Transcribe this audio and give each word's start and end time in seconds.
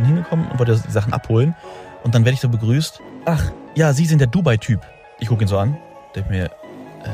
bin 0.00 0.06
hingekommen 0.06 0.48
und 0.50 0.58
wollte 0.58 0.80
die 0.86 0.90
Sachen 0.90 1.12
abholen. 1.12 1.54
Und 2.02 2.14
dann 2.14 2.24
werde 2.24 2.34
ich 2.34 2.40
so 2.40 2.48
begrüßt. 2.48 3.00
Ach, 3.26 3.52
ja, 3.74 3.92
Sie 3.92 4.06
sind 4.06 4.18
der 4.18 4.28
Dubai-Typ. 4.28 4.80
Ich 5.18 5.28
gucke 5.28 5.44
ihn 5.44 5.48
so 5.48 5.58
an. 5.58 5.76
Denke 6.14 6.30
mir, 6.30 6.44
äh, 6.46 6.50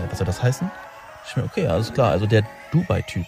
was 0.09 0.19
soll 0.19 0.27
das 0.27 0.41
heißen? 0.41 0.71
Ich 1.29 1.37
mir, 1.37 1.43
okay, 1.43 1.67
alles 1.67 1.93
klar, 1.93 2.13
also 2.13 2.27
der 2.27 2.45
Dubai-Typ. 2.71 3.27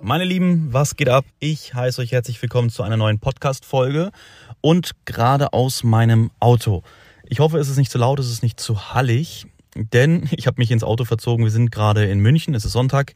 Meine 0.00 0.24
Lieben, 0.24 0.72
was 0.72 0.96
geht 0.96 1.08
ab? 1.08 1.24
Ich 1.38 1.74
heiße 1.74 2.02
euch 2.02 2.10
herzlich 2.10 2.42
willkommen 2.42 2.70
zu 2.70 2.82
einer 2.82 2.96
neuen 2.96 3.20
Podcast-Folge 3.20 4.10
und 4.60 4.90
gerade 5.04 5.52
aus 5.52 5.84
meinem 5.84 6.32
Auto. 6.40 6.82
Ich 7.24 7.38
hoffe, 7.38 7.58
es 7.58 7.68
ist 7.68 7.78
nicht 7.78 7.90
zu 7.90 7.98
laut, 7.98 8.18
es 8.18 8.30
ist 8.30 8.42
nicht 8.42 8.58
zu 8.58 8.92
hallig, 8.92 9.46
denn 9.74 10.28
ich 10.36 10.46
habe 10.46 10.60
mich 10.60 10.70
ins 10.70 10.84
Auto 10.84 11.04
verzogen. 11.04 11.44
Wir 11.44 11.52
sind 11.52 11.70
gerade 11.70 12.04
in 12.04 12.20
München, 12.20 12.54
es 12.54 12.64
ist 12.64 12.72
Sonntag 12.72 13.14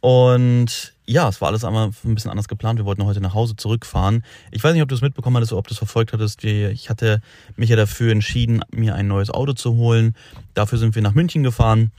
und 0.00 0.94
ja, 1.06 1.28
es 1.28 1.40
war 1.40 1.48
alles 1.48 1.64
einmal 1.64 1.90
ein 2.04 2.14
bisschen 2.14 2.30
anders 2.30 2.48
geplant. 2.48 2.78
Wir 2.78 2.84
wollten 2.84 3.04
heute 3.04 3.20
nach 3.20 3.34
Hause 3.34 3.56
zurückfahren. 3.56 4.24
Ich 4.50 4.62
weiß 4.62 4.72
nicht, 4.72 4.82
ob 4.82 4.88
du 4.88 4.94
es 4.94 5.00
mitbekommen 5.00 5.36
hattest 5.36 5.52
oder 5.52 5.60
ob 5.60 5.68
du 5.68 5.72
es 5.72 5.78
verfolgt 5.78 6.12
hattest. 6.12 6.44
Ich 6.44 6.90
hatte 6.90 7.20
mich 7.56 7.70
ja 7.70 7.76
dafür 7.76 8.12
entschieden, 8.12 8.62
mir 8.72 8.94
ein 8.94 9.06
neues 9.06 9.30
Auto 9.30 9.52
zu 9.52 9.74
holen. 9.74 10.14
Dafür 10.54 10.78
sind 10.78 10.94
wir 10.94 11.02
nach 11.02 11.14
München 11.14 11.42
gefahren 11.42 11.92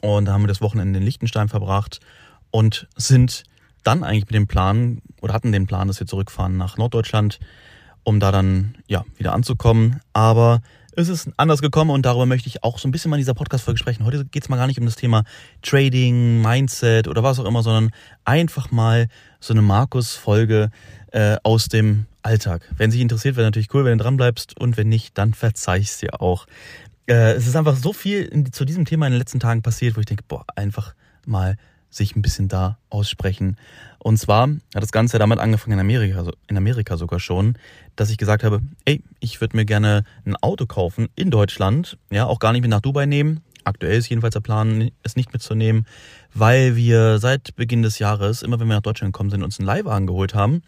und 0.00 0.26
da 0.26 0.32
haben 0.32 0.42
wir 0.42 0.48
das 0.48 0.60
Wochenende 0.60 0.98
in 0.98 1.04
Liechtenstein 1.04 1.48
verbracht 1.48 2.00
und 2.50 2.88
sind 2.96 3.44
dann 3.84 4.04
eigentlich 4.04 4.26
mit 4.26 4.34
dem 4.34 4.46
Plan 4.46 5.00
oder 5.20 5.34
hatten 5.34 5.52
den 5.52 5.66
Plan, 5.66 5.88
dass 5.88 6.00
wir 6.00 6.06
zurückfahren 6.06 6.56
nach 6.56 6.76
Norddeutschland, 6.76 7.40
um 8.04 8.20
da 8.20 8.32
dann 8.32 8.76
ja 8.86 9.04
wieder 9.16 9.32
anzukommen. 9.32 10.00
Aber 10.12 10.62
es 10.96 11.08
ist 11.08 11.30
anders 11.36 11.62
gekommen 11.62 11.90
und 11.90 12.04
darüber 12.04 12.26
möchte 12.26 12.48
ich 12.48 12.62
auch 12.62 12.78
so 12.78 12.86
ein 12.86 12.90
bisschen 12.90 13.10
mal 13.10 13.16
in 13.16 13.20
dieser 13.20 13.34
Podcast-Folge 13.34 13.78
sprechen. 13.78 14.04
Heute 14.04 14.24
geht 14.24 14.42
es 14.42 14.48
mal 14.48 14.56
gar 14.56 14.66
nicht 14.66 14.78
um 14.78 14.84
das 14.84 14.96
Thema 14.96 15.24
Trading, 15.62 16.40
Mindset 16.42 17.08
oder 17.08 17.22
was 17.22 17.38
auch 17.38 17.44
immer, 17.44 17.62
sondern 17.62 17.90
einfach 18.24 18.70
mal 18.70 19.08
so 19.40 19.54
eine 19.54 19.62
Markus-Folge 19.62 20.70
äh, 21.12 21.36
aus 21.42 21.68
dem 21.68 22.06
Alltag. 22.22 22.68
Wenn 22.76 22.90
sich 22.90 23.00
interessiert, 23.00 23.36
wäre 23.36 23.46
natürlich 23.46 23.72
cool, 23.74 23.84
wenn 23.84 23.98
du 23.98 24.04
dran 24.04 24.16
bleibst 24.16 24.58
und 24.60 24.76
wenn 24.76 24.88
nicht, 24.88 25.16
dann 25.18 25.34
verzeih's 25.34 25.98
dir 25.98 26.20
auch. 26.20 26.46
Äh, 27.06 27.32
es 27.32 27.46
ist 27.46 27.56
einfach 27.56 27.76
so 27.76 27.92
viel 27.92 28.22
in, 28.24 28.52
zu 28.52 28.64
diesem 28.64 28.84
Thema 28.84 29.06
in 29.06 29.12
den 29.12 29.18
letzten 29.18 29.40
Tagen 29.40 29.62
passiert, 29.62 29.96
wo 29.96 30.00
ich 30.00 30.06
denke, 30.06 30.24
boah, 30.28 30.44
einfach 30.56 30.94
mal 31.26 31.56
sich 31.92 32.16
ein 32.16 32.22
bisschen 32.22 32.48
da 32.48 32.78
aussprechen. 32.90 33.56
Und 33.98 34.16
zwar 34.18 34.48
hat 34.48 34.82
das 34.82 34.90
Ganze 34.90 35.18
damit 35.18 35.38
angefangen 35.38 35.74
in 35.74 35.80
Amerika, 35.80 36.24
in 36.48 36.56
Amerika 36.56 36.96
sogar 36.96 37.20
schon, 37.20 37.56
dass 37.94 38.10
ich 38.10 38.18
gesagt 38.18 38.42
habe, 38.42 38.60
ey, 38.84 39.02
ich 39.20 39.40
würde 39.40 39.56
mir 39.56 39.64
gerne 39.64 40.04
ein 40.24 40.34
Auto 40.36 40.66
kaufen 40.66 41.08
in 41.14 41.30
Deutschland, 41.30 41.98
ja, 42.10 42.26
auch 42.26 42.40
gar 42.40 42.52
nicht 42.52 42.62
mit 42.62 42.70
nach 42.70 42.80
Dubai 42.80 43.06
nehmen. 43.06 43.40
Aktuell 43.64 43.98
ist 43.98 44.08
jedenfalls 44.08 44.32
der 44.32 44.40
Plan, 44.40 44.90
es 45.04 45.14
nicht 45.14 45.32
mitzunehmen, 45.32 45.86
weil 46.34 46.74
wir 46.74 47.18
seit 47.20 47.54
Beginn 47.54 47.82
des 47.82 48.00
Jahres, 48.00 48.42
immer 48.42 48.58
wenn 48.58 48.66
wir 48.66 48.74
nach 48.74 48.82
Deutschland 48.82 49.12
gekommen 49.12 49.30
sind, 49.30 49.44
uns 49.44 49.60
einen 49.60 49.66
Leihwagen 49.66 50.08
geholt 50.08 50.34
haben. 50.34 50.62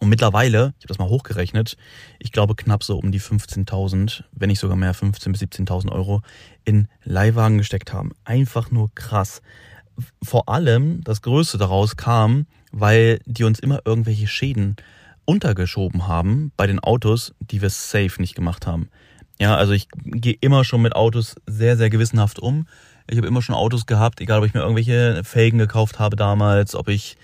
Und 0.00 0.10
mittlerweile, 0.10 0.74
ich 0.78 0.84
habe 0.84 0.88
das 0.88 0.98
mal 0.98 1.08
hochgerechnet, 1.08 1.78
ich 2.18 2.32
glaube 2.32 2.54
knapp 2.54 2.84
so 2.84 2.98
um 2.98 3.10
die 3.10 3.20
15.000, 3.20 4.24
wenn 4.32 4.48
nicht 4.48 4.58
sogar 4.58 4.76
mehr, 4.76 4.94
15.000 4.94 5.32
bis 5.32 5.40
17.000 5.40 5.90
Euro 5.90 6.20
in 6.66 6.88
Leihwagen 7.04 7.56
gesteckt 7.56 7.94
haben. 7.94 8.12
Einfach 8.24 8.70
nur 8.70 8.94
krass 8.94 9.40
vor 10.22 10.48
allem 10.48 11.02
das 11.04 11.22
Größte 11.22 11.58
daraus 11.58 11.96
kam, 11.96 12.46
weil 12.72 13.20
die 13.26 13.44
uns 13.44 13.58
immer 13.58 13.80
irgendwelche 13.84 14.26
Schäden 14.26 14.76
untergeschoben 15.24 16.06
haben 16.06 16.52
bei 16.56 16.66
den 16.66 16.80
Autos, 16.80 17.34
die 17.40 17.60
wir 17.60 17.70
safe 17.70 18.20
nicht 18.20 18.34
gemacht 18.34 18.66
haben. 18.66 18.88
Ja, 19.40 19.56
also 19.56 19.72
ich 19.72 19.88
gehe 20.04 20.36
immer 20.40 20.64
schon 20.64 20.82
mit 20.82 20.96
Autos 20.96 21.36
sehr, 21.46 21.76
sehr 21.76 21.90
gewissenhaft 21.90 22.38
um. 22.38 22.66
Ich 23.08 23.16
habe 23.16 23.26
immer 23.26 23.42
schon 23.42 23.54
Autos 23.54 23.86
gehabt, 23.86 24.20
egal 24.20 24.40
ob 24.40 24.46
ich 24.46 24.54
mir 24.54 24.60
irgendwelche 24.60 25.22
Felgen 25.24 25.58
gekauft 25.58 25.98
habe 25.98 26.16
damals, 26.16 26.74
ob 26.74 26.88
ich 26.88 27.16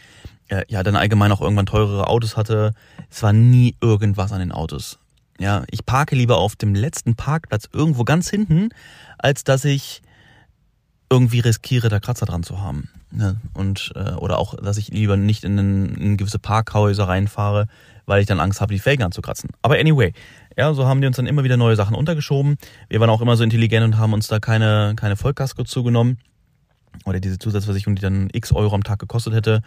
äh, 0.48 0.64
ja 0.68 0.82
dann 0.82 0.96
allgemein 0.96 1.32
auch 1.32 1.40
irgendwann 1.40 1.66
teurere 1.66 2.06
Autos 2.06 2.36
hatte. 2.36 2.72
Es 3.10 3.22
war 3.22 3.32
nie 3.32 3.76
irgendwas 3.80 4.32
an 4.32 4.40
den 4.40 4.52
Autos. 4.52 4.98
Ja, 5.38 5.64
ich 5.70 5.84
parke 5.84 6.14
lieber 6.14 6.38
auf 6.38 6.54
dem 6.54 6.74
letzten 6.74 7.16
Parkplatz 7.16 7.68
irgendwo 7.72 8.04
ganz 8.04 8.30
hinten, 8.30 8.68
als 9.18 9.42
dass 9.42 9.64
ich 9.64 10.02
irgendwie 11.14 11.40
riskiere, 11.40 11.88
da 11.88 12.00
Kratzer 12.00 12.26
dran 12.26 12.42
zu 12.42 12.60
haben. 12.60 12.88
Ne? 13.12 13.36
Und, 13.54 13.92
äh, 13.94 14.12
oder 14.14 14.38
auch, 14.38 14.56
dass 14.56 14.76
ich 14.76 14.88
lieber 14.88 15.16
nicht 15.16 15.44
in, 15.44 15.56
in, 15.56 15.94
in 15.94 16.16
gewisse 16.16 16.40
Parkhäuser 16.40 17.06
reinfahre, 17.06 17.68
weil 18.06 18.20
ich 18.20 18.26
dann 18.26 18.40
Angst 18.40 18.60
habe, 18.60 18.74
die 18.74 18.80
Felgen 18.80 19.04
anzukratzen. 19.04 19.50
Aber 19.62 19.78
anyway, 19.78 20.12
ja, 20.56 20.74
so 20.74 20.86
haben 20.86 21.00
die 21.00 21.06
uns 21.06 21.16
dann 21.16 21.26
immer 21.26 21.44
wieder 21.44 21.56
neue 21.56 21.76
Sachen 21.76 21.94
untergeschoben. 21.94 22.56
Wir 22.88 23.00
waren 23.00 23.10
auch 23.10 23.20
immer 23.20 23.36
so 23.36 23.44
intelligent 23.44 23.84
und 23.84 23.98
haben 23.98 24.12
uns 24.12 24.26
da 24.26 24.40
keine, 24.40 24.94
keine 24.96 25.16
Vollkasko 25.16 25.62
zugenommen 25.62 26.18
oder 27.04 27.20
diese 27.20 27.38
Zusatzversicherung, 27.38 27.96
die 27.96 28.02
dann 28.02 28.28
x 28.32 28.52
Euro 28.52 28.74
am 28.74 28.84
Tag 28.84 28.98
gekostet 28.98 29.34
hätte, 29.34 29.62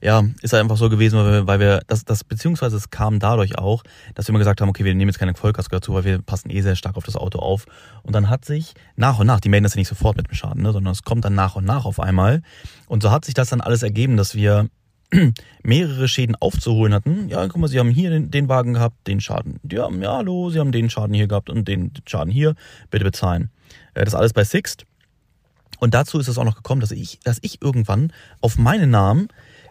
ja, 0.00 0.24
ist 0.42 0.52
halt 0.52 0.62
einfach 0.62 0.76
so 0.76 0.88
gewesen, 0.90 1.18
weil 1.18 1.32
wir, 1.32 1.46
weil 1.46 1.60
wir 1.60 1.82
das, 1.86 2.04
das, 2.04 2.24
beziehungsweise 2.24 2.76
es 2.76 2.90
kam 2.90 3.18
dadurch 3.18 3.56
auch, 3.58 3.82
dass 4.14 4.26
wir 4.26 4.30
immer 4.30 4.40
gesagt 4.40 4.60
haben, 4.60 4.68
okay, 4.68 4.84
wir 4.84 4.94
nehmen 4.94 5.08
jetzt 5.08 5.18
keine 5.18 5.34
Vollkasko 5.34 5.76
dazu, 5.76 5.94
weil 5.94 6.04
wir 6.04 6.20
passen 6.20 6.50
eh 6.50 6.60
sehr 6.60 6.76
stark 6.76 6.96
auf 6.96 7.04
das 7.04 7.16
Auto 7.16 7.38
auf. 7.38 7.66
Und 8.02 8.14
dann 8.14 8.28
hat 8.28 8.44
sich 8.44 8.74
nach 8.96 9.18
und 9.18 9.26
nach, 9.26 9.40
die 9.40 9.48
melden 9.48 9.64
das 9.64 9.74
ja 9.74 9.78
nicht 9.78 9.88
sofort 9.88 10.16
mit 10.16 10.28
dem 10.28 10.34
Schaden, 10.34 10.62
ne, 10.62 10.72
sondern 10.72 10.92
es 10.92 11.04
kommt 11.04 11.24
dann 11.24 11.34
nach 11.34 11.54
und 11.54 11.64
nach 11.64 11.84
auf 11.84 12.00
einmal. 12.00 12.42
Und 12.88 13.02
so 13.02 13.10
hat 13.10 13.24
sich 13.24 13.34
das 13.34 13.50
dann 13.50 13.60
alles 13.60 13.82
ergeben, 13.82 14.16
dass 14.16 14.34
wir 14.34 14.68
mehrere 15.62 16.08
Schäden 16.08 16.36
aufzuholen 16.36 16.94
hatten. 16.94 17.28
Ja, 17.28 17.46
guck 17.46 17.58
mal, 17.58 17.68
sie 17.68 17.78
haben 17.78 17.90
hier 17.90 18.10
den, 18.10 18.30
den 18.30 18.48
Wagen 18.48 18.74
gehabt, 18.74 19.06
den 19.06 19.20
Schaden. 19.20 19.60
Ja, 19.70 19.88
ja, 19.90 20.16
hallo, 20.16 20.50
sie 20.50 20.58
haben 20.58 20.72
den 20.72 20.90
Schaden 20.90 21.14
hier 21.14 21.28
gehabt 21.28 21.50
und 21.50 21.68
den 21.68 21.92
Schaden 22.06 22.32
hier. 22.32 22.54
Bitte 22.90 23.04
bezahlen. 23.04 23.50
Äh, 23.94 24.04
das 24.04 24.14
alles 24.14 24.32
bei 24.32 24.44
Sixt. 24.44 24.84
Und 25.82 25.94
dazu 25.94 26.20
ist 26.20 26.28
es 26.28 26.38
auch 26.38 26.44
noch 26.44 26.54
gekommen, 26.54 26.80
dass 26.80 26.92
ich, 26.92 27.18
dass 27.24 27.40
ich 27.42 27.60
irgendwann 27.60 28.12
auf 28.40 28.56
meinen 28.56 28.90
Namen 28.90 29.26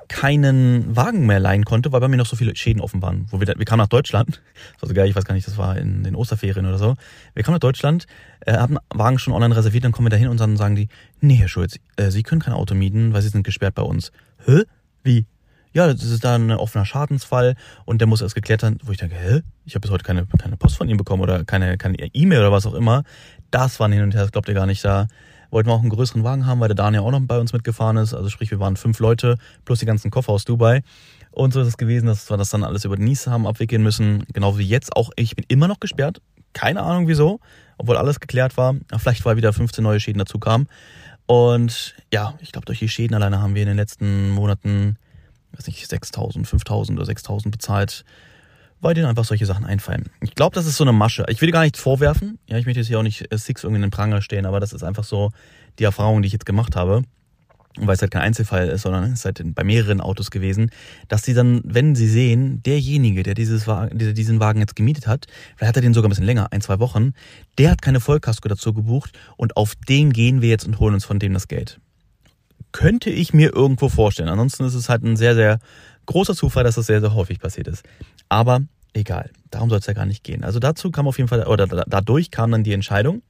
keinen 0.09 0.93
Wagen 0.93 1.25
mehr 1.25 1.39
leihen 1.39 1.63
konnte, 1.63 1.93
weil 1.93 2.01
bei 2.01 2.09
mir 2.09 2.17
noch 2.17 2.25
so 2.25 2.35
viele 2.35 2.53
Schäden 2.53 2.81
offen 2.81 3.01
waren. 3.01 3.27
Wo 3.29 3.39
wir, 3.39 3.47
wir 3.47 3.63
kamen 3.63 3.77
nach 3.77 3.87
Deutschland, 3.87 4.41
das 4.73 4.81
war 4.81 4.89
so 4.89 4.93
geil, 4.93 5.07
ich 5.07 5.15
weiß 5.15 5.23
gar 5.23 5.35
nicht, 5.35 5.47
das 5.47 5.57
war 5.57 5.77
in 5.77 6.03
den 6.03 6.15
Osterferien 6.15 6.65
oder 6.65 6.77
so. 6.77 6.95
Wir 7.33 7.45
kamen 7.45 7.55
nach 7.55 7.61
Deutschland, 7.61 8.07
äh, 8.41 8.57
haben 8.57 8.77
Wagen 8.89 9.19
schon 9.19 9.33
online 9.33 9.55
reserviert, 9.55 9.85
dann 9.85 9.93
kommen 9.93 10.07
wir 10.07 10.09
da 10.09 10.17
hin 10.17 10.27
und 10.27 10.37
dann 10.37 10.57
sagen 10.57 10.75
die, 10.75 10.89
nee, 11.21 11.35
Herr 11.35 11.47
Schulz, 11.47 11.79
äh, 11.95 12.11
Sie 12.11 12.23
können 12.23 12.41
kein 12.41 12.55
Auto 12.55 12.75
mieten, 12.75 13.13
weil 13.13 13.21
Sie 13.21 13.29
sind 13.29 13.43
gesperrt 13.43 13.75
bei 13.75 13.83
uns. 13.83 14.11
Hä? 14.45 14.63
Wie? 15.03 15.27
Ja, 15.71 15.87
das 15.87 16.03
ist 16.03 16.25
da 16.25 16.35
ein 16.35 16.51
offener 16.51 16.83
Schadensfall 16.83 17.55
und 17.85 18.01
der 18.01 18.07
muss 18.09 18.21
erst 18.21 18.35
geklärt 18.35 18.63
werden, 18.63 18.79
wo 18.83 18.91
ich 18.91 18.97
denke, 18.97 19.15
hä? 19.15 19.43
Ich 19.63 19.75
habe 19.75 19.79
bis 19.83 19.91
heute 19.91 20.03
keine, 20.03 20.25
keine 20.25 20.57
Post 20.57 20.75
von 20.75 20.89
ihm 20.89 20.97
bekommen 20.97 21.23
oder 21.23 21.45
keine 21.45 21.77
keine 21.77 21.95
E-Mail 21.95 22.39
oder 22.39 22.51
was 22.51 22.65
auch 22.65 22.73
immer. 22.73 23.05
Das 23.49 23.79
war 23.79 23.89
hin 23.89 24.03
und 24.03 24.13
her, 24.13 24.23
das 24.23 24.33
glaubt 24.33 24.49
ihr 24.49 24.55
gar 24.55 24.65
nicht 24.65 24.83
da 24.83 25.07
wollten 25.51 25.69
wir 25.69 25.73
auch 25.73 25.81
einen 25.81 25.89
größeren 25.89 26.23
Wagen 26.23 26.45
haben, 26.45 26.59
weil 26.59 26.69
der 26.69 26.75
Daniel 26.75 27.03
auch 27.03 27.11
noch 27.11 27.21
bei 27.21 27.37
uns 27.37 27.53
mitgefahren 27.53 27.97
ist. 27.97 28.13
Also 28.13 28.29
sprich, 28.29 28.49
wir 28.49 28.59
waren 28.59 28.77
fünf 28.77 28.99
Leute 28.99 29.37
plus 29.65 29.79
die 29.79 29.85
ganzen 29.85 30.09
Koffer 30.09 30.31
aus 30.31 30.45
Dubai. 30.45 30.81
Und 31.31 31.53
so 31.53 31.61
ist 31.61 31.67
es 31.67 31.77
gewesen, 31.77 32.07
dass 32.07 32.29
wir 32.29 32.37
das 32.37 32.49
dann 32.49 32.63
alles 32.63 32.85
über 32.85 32.97
Nice 32.97 33.27
haben 33.27 33.45
abwickeln 33.45 33.83
müssen. 33.83 34.25
Genau 34.33 34.57
wie 34.57 34.65
jetzt 34.65 34.95
auch. 34.95 35.11
Ich 35.15 35.35
bin 35.35 35.45
immer 35.47 35.67
noch 35.67 35.79
gesperrt. 35.79 36.21
Keine 36.53 36.81
Ahnung 36.81 37.07
wieso. 37.07 37.39
Obwohl 37.77 37.97
alles 37.97 38.19
geklärt 38.19 38.57
war. 38.57 38.75
Vielleicht 38.97 39.23
weil 39.25 39.37
wieder 39.37 39.53
15 39.53 39.83
neue 39.83 39.99
Schäden 39.99 40.19
dazu 40.19 40.39
kamen. 40.39 40.67
Und 41.25 41.95
ja, 42.11 42.33
ich 42.39 42.51
glaube, 42.51 42.65
durch 42.65 42.79
die 42.79 42.89
Schäden 42.89 43.15
alleine 43.15 43.41
haben 43.41 43.55
wir 43.55 43.61
in 43.61 43.69
den 43.69 43.77
letzten 43.77 44.31
Monaten, 44.31 44.97
weiß 45.53 45.67
nicht, 45.67 45.85
6.000, 45.85 46.45
5.000 46.45 46.93
oder 46.93 47.05
6.000 47.05 47.51
bezahlt 47.51 48.03
weil 48.81 48.93
denen 48.93 49.07
einfach 49.07 49.25
solche 49.25 49.45
Sachen 49.45 49.65
einfallen. 49.65 50.09
Ich 50.21 50.35
glaube, 50.35 50.55
das 50.55 50.65
ist 50.65 50.75
so 50.75 50.83
eine 50.83 50.91
Masche. 50.91 51.25
Ich 51.29 51.41
will 51.41 51.51
gar 51.51 51.61
nichts 51.61 51.79
vorwerfen. 51.79 52.39
Ja, 52.47 52.57
ich 52.57 52.65
möchte 52.65 52.79
jetzt 52.79 52.87
hier 52.87 52.99
auch 52.99 53.03
nicht 53.03 53.31
äh, 53.31 53.37
Six 53.37 53.63
irgendwie 53.63 53.77
in 53.77 53.83
den 53.83 53.91
Pranger 53.91 54.21
stehen, 54.21 54.45
aber 54.45 54.59
das 54.59 54.73
ist 54.73 54.83
einfach 54.83 55.03
so 55.03 55.31
die 55.79 55.83
Erfahrung, 55.83 56.21
die 56.21 56.27
ich 56.27 56.33
jetzt 56.33 56.45
gemacht 56.45 56.75
habe. 56.75 57.03
Und 57.77 57.87
weil 57.87 57.95
es 57.95 58.01
halt 58.01 58.11
kein 58.11 58.23
Einzelfall 58.23 58.67
ist, 58.67 58.81
sondern 58.81 59.05
es 59.05 59.19
ist 59.19 59.25
halt 59.25 59.41
bei 59.55 59.63
mehreren 59.63 60.01
Autos 60.01 60.29
gewesen, 60.29 60.71
dass 61.07 61.23
sie 61.23 61.33
dann, 61.33 61.61
wenn 61.63 61.95
sie 61.95 62.07
sehen, 62.07 62.61
derjenige, 62.63 63.23
der 63.23 63.33
dieses 63.33 63.65
Wagen, 63.65 63.97
der 63.97 64.11
diesen 64.11 64.41
Wagen 64.41 64.59
jetzt 64.59 64.75
gemietet 64.75 65.07
hat, 65.07 65.27
vielleicht 65.55 65.69
hat 65.69 65.77
er 65.77 65.81
den 65.81 65.93
sogar 65.93 66.09
ein 66.09 66.11
bisschen 66.11 66.25
länger, 66.25 66.51
ein, 66.51 66.59
zwei 66.59 66.79
Wochen, 66.79 67.13
der 67.57 67.71
hat 67.71 67.81
keine 67.81 68.01
Vollkasko 68.01 68.49
dazu 68.49 68.73
gebucht 68.73 69.17
und 69.37 69.55
auf 69.55 69.75
den 69.87 70.11
gehen 70.11 70.41
wir 70.41 70.49
jetzt 70.49 70.67
und 70.67 70.79
holen 70.79 70.95
uns 70.95 71.05
von 71.05 71.17
dem 71.17 71.33
das 71.33 71.47
Geld. 71.47 71.79
Könnte 72.71 73.09
ich 73.09 73.33
mir 73.33 73.53
irgendwo 73.53 73.89
vorstellen. 73.89 74.29
Ansonsten 74.29 74.63
ist 74.63 74.75
es 74.75 74.89
halt 74.89 75.03
ein 75.03 75.17
sehr, 75.17 75.35
sehr 75.35 75.59
großer 76.05 76.35
Zufall, 76.35 76.63
dass 76.63 76.75
das 76.75 76.87
sehr, 76.87 77.01
sehr 77.01 77.13
häufig 77.13 77.39
passiert 77.39 77.67
ist. 77.67 77.83
Aber 78.29 78.61
egal, 78.93 79.29
darum 79.49 79.69
soll 79.69 79.79
es 79.79 79.87
ja 79.87 79.93
gar 79.93 80.05
nicht 80.05 80.23
gehen. 80.23 80.43
Also 80.43 80.59
dazu 80.59 80.91
kam 80.91 81.07
auf 81.07 81.17
jeden 81.17 81.27
Fall, 81.27 81.45
oder 81.47 81.67
dadurch 81.67 82.31
kam 82.31 82.51
dann 82.51 82.63
die 82.63 82.73
Entscheidung, 82.73 83.21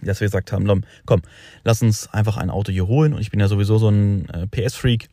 dass 0.00 0.20
wir 0.20 0.26
gesagt 0.26 0.52
haben, 0.52 0.84
komm, 1.06 1.22
lass 1.64 1.82
uns 1.82 2.08
einfach 2.12 2.36
ein 2.36 2.50
Auto 2.50 2.72
hier 2.72 2.86
holen. 2.86 3.14
Und 3.14 3.20
ich 3.20 3.30
bin 3.30 3.40
ja 3.40 3.48
sowieso 3.48 3.78
so 3.78 3.88
ein 3.88 4.28
äh, 4.30 4.46
PS-Freak. 4.46 5.08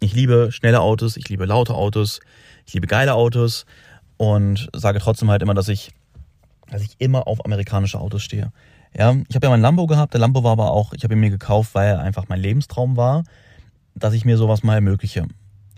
Ich 0.00 0.14
liebe 0.14 0.50
schnelle 0.52 0.80
Autos, 0.80 1.16
ich 1.16 1.28
liebe 1.28 1.44
laute 1.44 1.74
Autos, 1.74 2.20
ich 2.66 2.74
liebe 2.74 2.86
geile 2.86 3.14
Autos 3.14 3.66
und 4.16 4.68
sage 4.74 5.00
trotzdem 5.00 5.30
halt 5.30 5.42
immer, 5.42 5.54
dass 5.54 5.68
ich, 5.68 5.90
dass 6.70 6.82
ich 6.82 6.96
immer 6.98 7.26
auf 7.26 7.44
amerikanische 7.44 7.98
Autos 7.98 8.22
stehe. 8.22 8.52
Ja, 8.96 9.14
ich 9.28 9.34
habe 9.34 9.46
ja 9.46 9.50
mein 9.50 9.60
Lambo 9.60 9.86
gehabt, 9.86 10.14
der 10.14 10.20
Lambo 10.20 10.42
war 10.42 10.52
aber 10.52 10.70
auch, 10.72 10.92
ich 10.92 11.04
habe 11.04 11.14
ihn 11.14 11.20
mir 11.20 11.30
gekauft, 11.30 11.74
weil 11.74 11.88
er 11.88 12.00
einfach 12.00 12.28
mein 12.28 12.40
Lebenstraum 12.40 12.96
war, 12.96 13.24
dass 13.94 14.14
ich 14.14 14.24
mir 14.24 14.36
sowas 14.36 14.62
mal 14.62 14.74
ermögliche. 14.74 15.26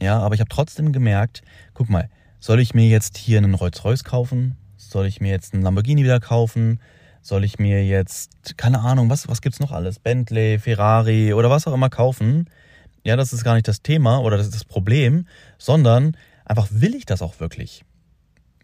Ja, 0.01 0.19
aber 0.21 0.35
ich 0.35 0.41
habe 0.41 0.49
trotzdem 0.49 0.93
gemerkt, 0.93 1.43
guck 1.75 1.91
mal, 1.91 2.09
soll 2.39 2.61
ich 2.61 2.75
mir 2.75 2.89
jetzt 2.89 3.19
hier 3.19 3.39
einen 3.39 3.55
Rolls-Royce 3.55 4.05
kaufen? 4.05 4.57
Soll 4.77 5.07
ich 5.07 5.21
mir 5.21 5.31
jetzt 5.31 5.53
einen 5.53 5.63
Lamborghini 5.63 6.03
wieder 6.05 6.21
kaufen? 6.21 6.81
Soll 7.21 7.45
ich 7.45 7.59
mir 7.59 7.85
jetzt, 7.85 8.57
keine 8.57 8.81
Ahnung, 8.81 9.11
was, 9.11 9.29
was 9.29 9.43
gibt's 9.43 9.61
noch 9.61 9.73
alles? 9.73 9.99
Bentley, 9.99 10.59
Ferrari 10.59 11.35
oder 11.35 11.51
was 11.51 11.67
auch 11.67 11.75
immer 11.75 11.91
kaufen? 11.91 12.49
Ja, 13.05 13.17
das 13.17 13.33
ist 13.33 13.45
gar 13.45 13.55
nicht 13.55 13.69
das 13.69 13.83
Thema 13.83 14.19
oder 14.19 14.39
das 14.39 14.47
ist 14.47 14.55
das 14.55 14.65
Problem, 14.65 15.27
sondern 15.59 16.17
einfach 16.47 16.69
will 16.71 16.95
ich 16.95 17.05
das 17.05 17.21
auch 17.21 17.41
wirklich? 17.41 17.85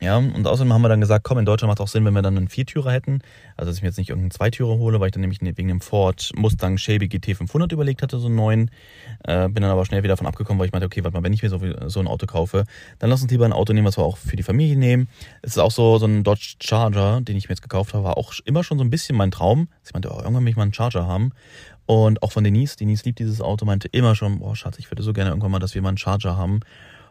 Ja, 0.03 0.19
und 0.19 0.47
außerdem 0.47 0.75
haben 0.75 0.83
wir 0.83 0.91
dann 0.91 1.01
gesagt, 1.01 1.25
komm, 1.25 1.39
in 1.39 1.47
Deutschland 1.47 1.71
macht 1.71 1.79
es 1.79 1.83
auch 1.83 1.89
Sinn, 1.89 2.05
wenn 2.05 2.13
wir 2.13 2.21
dann 2.21 2.37
einen 2.37 2.49
Viertürer 2.49 2.93
hätten. 2.93 3.23
Also, 3.57 3.71
dass 3.71 3.77
ich 3.77 3.83
mir 3.83 3.89
jetzt 3.89 3.97
nicht 3.97 4.11
irgendeinen 4.11 4.31
Zweitürer 4.31 4.77
hole, 4.77 5.01
weil 5.01 5.07
ich 5.07 5.13
dann 5.13 5.23
nämlich 5.23 5.41
wegen 5.41 5.69
dem 5.69 5.81
Ford 5.81 6.33
Mustang 6.37 6.77
Shelby 6.77 7.09
GT 7.09 7.35
500 7.35 7.73
überlegt 7.73 8.03
hatte, 8.03 8.19
so 8.19 8.27
einen 8.27 8.37
neuen. 8.37 8.71
Äh, 9.25 9.49
bin 9.49 9.63
dann 9.63 9.71
aber 9.71 9.87
schnell 9.87 10.03
wieder 10.03 10.13
davon 10.13 10.27
abgekommen, 10.27 10.59
weil 10.59 10.67
ich 10.67 10.73
meinte, 10.73 10.85
okay, 10.85 11.03
warte 11.03 11.17
mal, 11.17 11.23
wenn 11.23 11.33
ich 11.33 11.43
mir 11.43 11.49
so, 11.49 11.59
so 11.87 12.01
ein 12.01 12.09
Auto 12.09 12.27
kaufe, 12.27 12.65
dann 12.99 13.09
lass 13.09 13.23
uns 13.23 13.31
lieber 13.31 13.47
ein 13.47 13.55
Auto 13.55 13.73
nehmen, 13.73 13.87
was 13.87 13.97
wir 13.97 14.05
auch 14.05 14.19
für 14.19 14.37
die 14.37 14.43
Familie 14.43 14.77
nehmen. 14.77 15.09
Es 15.41 15.53
ist 15.53 15.59
auch 15.59 15.71
so, 15.71 15.97
so 15.97 16.05
ein 16.05 16.25
Dodge 16.25 16.57
Charger, 16.61 17.23
den 17.23 17.39
ich 17.39 17.49
mir 17.49 17.55
jetzt 17.55 17.63
gekauft 17.63 17.95
habe, 17.95 18.05
war 18.05 18.19
auch 18.19 18.35
immer 18.45 18.65
schon 18.65 18.77
so 18.77 18.85
ein 18.85 18.91
bisschen 18.91 19.17
mein 19.17 19.31
Traum. 19.31 19.69
Ich 19.83 19.95
meinte, 19.95 20.11
oh, 20.13 20.19
irgendwann 20.19 20.45
will 20.45 20.51
ich 20.51 20.57
mal 20.57 20.65
einen 20.65 20.75
Charger 20.75 21.07
haben. 21.07 21.33
Und 21.87 22.23
auch 22.23 22.33
von 22.33 22.45
Denise, 22.45 22.77
Denise 22.77 23.05
liebt 23.05 23.19
dieses 23.19 23.41
Auto, 23.41 23.65
meinte 23.65 23.89
immer 23.89 24.15
schon, 24.15 24.41
boah, 24.41 24.55
Schatz, 24.55 24.79
ich 24.79 24.91
würde 24.91 25.03
so 25.03 25.15
gerne 25.15 25.31
irgendwann 25.31 25.53
mal, 25.53 25.59
dass 25.59 25.75
wir 25.75 25.81
mal 25.81 25.89
einen 25.89 25.99
Charger 25.99 26.37
haben. 26.37 26.61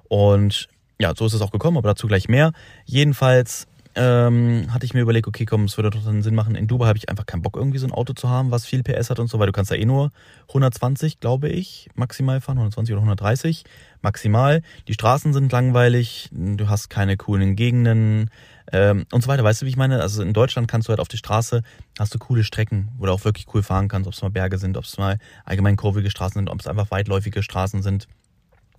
Und 0.07 0.67
ja, 0.99 1.13
so 1.15 1.25
ist 1.25 1.33
es 1.33 1.41
auch 1.41 1.51
gekommen, 1.51 1.77
aber 1.77 1.89
dazu 1.89 2.07
gleich 2.07 2.27
mehr. 2.27 2.51
Jedenfalls 2.85 3.67
ähm, 3.95 4.67
hatte 4.73 4.85
ich 4.85 4.93
mir 4.93 5.01
überlegt, 5.01 5.27
okay, 5.27 5.45
komm, 5.45 5.63
es 5.63 5.77
würde 5.77 5.89
doch 5.89 6.03
dann 6.03 6.21
Sinn 6.21 6.35
machen. 6.35 6.55
In 6.55 6.67
Dubai 6.67 6.87
habe 6.87 6.97
ich 6.97 7.09
einfach 7.09 7.25
keinen 7.25 7.41
Bock, 7.41 7.55
irgendwie 7.55 7.77
so 7.77 7.87
ein 7.87 7.93
Auto 7.93 8.13
zu 8.13 8.29
haben, 8.29 8.51
was 8.51 8.65
viel 8.65 8.83
PS 8.83 9.09
hat 9.09 9.19
und 9.19 9.27
so, 9.27 9.39
weil 9.39 9.47
du 9.47 9.53
kannst 9.53 9.71
da 9.71 9.75
eh 9.75 9.85
nur 9.85 10.11
120, 10.49 11.21
glaube 11.21 11.47
ich, 11.47 11.89
maximal 11.95 12.41
fahren, 12.41 12.57
120 12.57 12.93
oder 12.93 13.01
130 13.01 13.63
maximal. 14.01 14.61
Die 14.89 14.93
Straßen 14.93 15.33
sind 15.33 15.51
langweilig, 15.51 16.29
du 16.31 16.67
hast 16.67 16.89
keine 16.89 17.15
coolen 17.15 17.55
Gegenden 17.55 18.29
ähm, 18.71 19.05
und 19.11 19.21
so 19.21 19.29
weiter. 19.29 19.45
Weißt 19.45 19.61
du, 19.61 19.65
wie 19.65 19.69
ich 19.69 19.77
meine? 19.77 20.01
Also 20.01 20.21
in 20.21 20.33
Deutschland 20.33 20.67
kannst 20.67 20.87
du 20.87 20.89
halt 20.89 20.99
auf 20.99 21.07
die 21.07 21.17
Straße, 21.17 21.63
hast 21.97 22.13
du 22.13 22.19
coole 22.19 22.43
Strecken, 22.43 22.89
wo 22.97 23.05
du 23.05 23.13
auch 23.13 23.23
wirklich 23.23 23.47
cool 23.53 23.63
fahren 23.63 23.87
kannst, 23.87 24.07
ob 24.07 24.13
es 24.13 24.21
mal 24.21 24.29
Berge 24.29 24.57
sind, 24.57 24.75
ob 24.75 24.83
es 24.83 24.97
mal 24.97 25.19
allgemein 25.45 25.77
kurvige 25.77 26.09
Straßen 26.09 26.39
sind, 26.39 26.49
ob 26.49 26.59
es 26.59 26.67
einfach 26.67 26.91
weitläufige 26.91 27.41
Straßen 27.41 27.81
sind. 27.81 28.07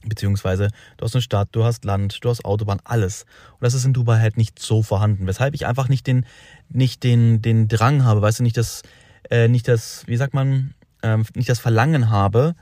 Beziehungsweise 0.04 0.68
du 0.96 1.04
hast 1.04 1.14
eine 1.14 1.22
Stadt, 1.22 1.48
du 1.52 1.64
hast 1.64 1.84
Land, 1.84 2.24
du 2.24 2.28
hast 2.28 2.44
Autobahn, 2.44 2.80
alles. 2.84 3.24
Und 3.52 3.64
das 3.64 3.74
ist 3.74 3.84
in 3.84 3.92
Dubai 3.92 4.20
halt 4.20 4.36
nicht 4.36 4.58
so 4.58 4.82
vorhanden. 4.82 5.26
Weshalb 5.26 5.54
ich 5.54 5.66
einfach 5.66 5.88
nicht 5.88 6.06
den, 6.06 6.26
nicht 6.68 7.02
den, 7.02 7.42
den 7.42 7.68
Drang 7.68 8.04
habe, 8.04 8.22
weißt 8.22 8.40
du, 8.40 8.42
nicht 8.42 8.56
das, 8.56 8.82
äh, 9.30 9.48
nicht 9.48 9.68
das, 9.68 10.06
wie 10.06 10.16
sagt 10.16 10.34
man, 10.34 10.74
ähm, 11.02 11.24
nicht 11.34 11.48
das 11.48 11.58
Verlangen 11.58 12.10
habe, 12.10 12.54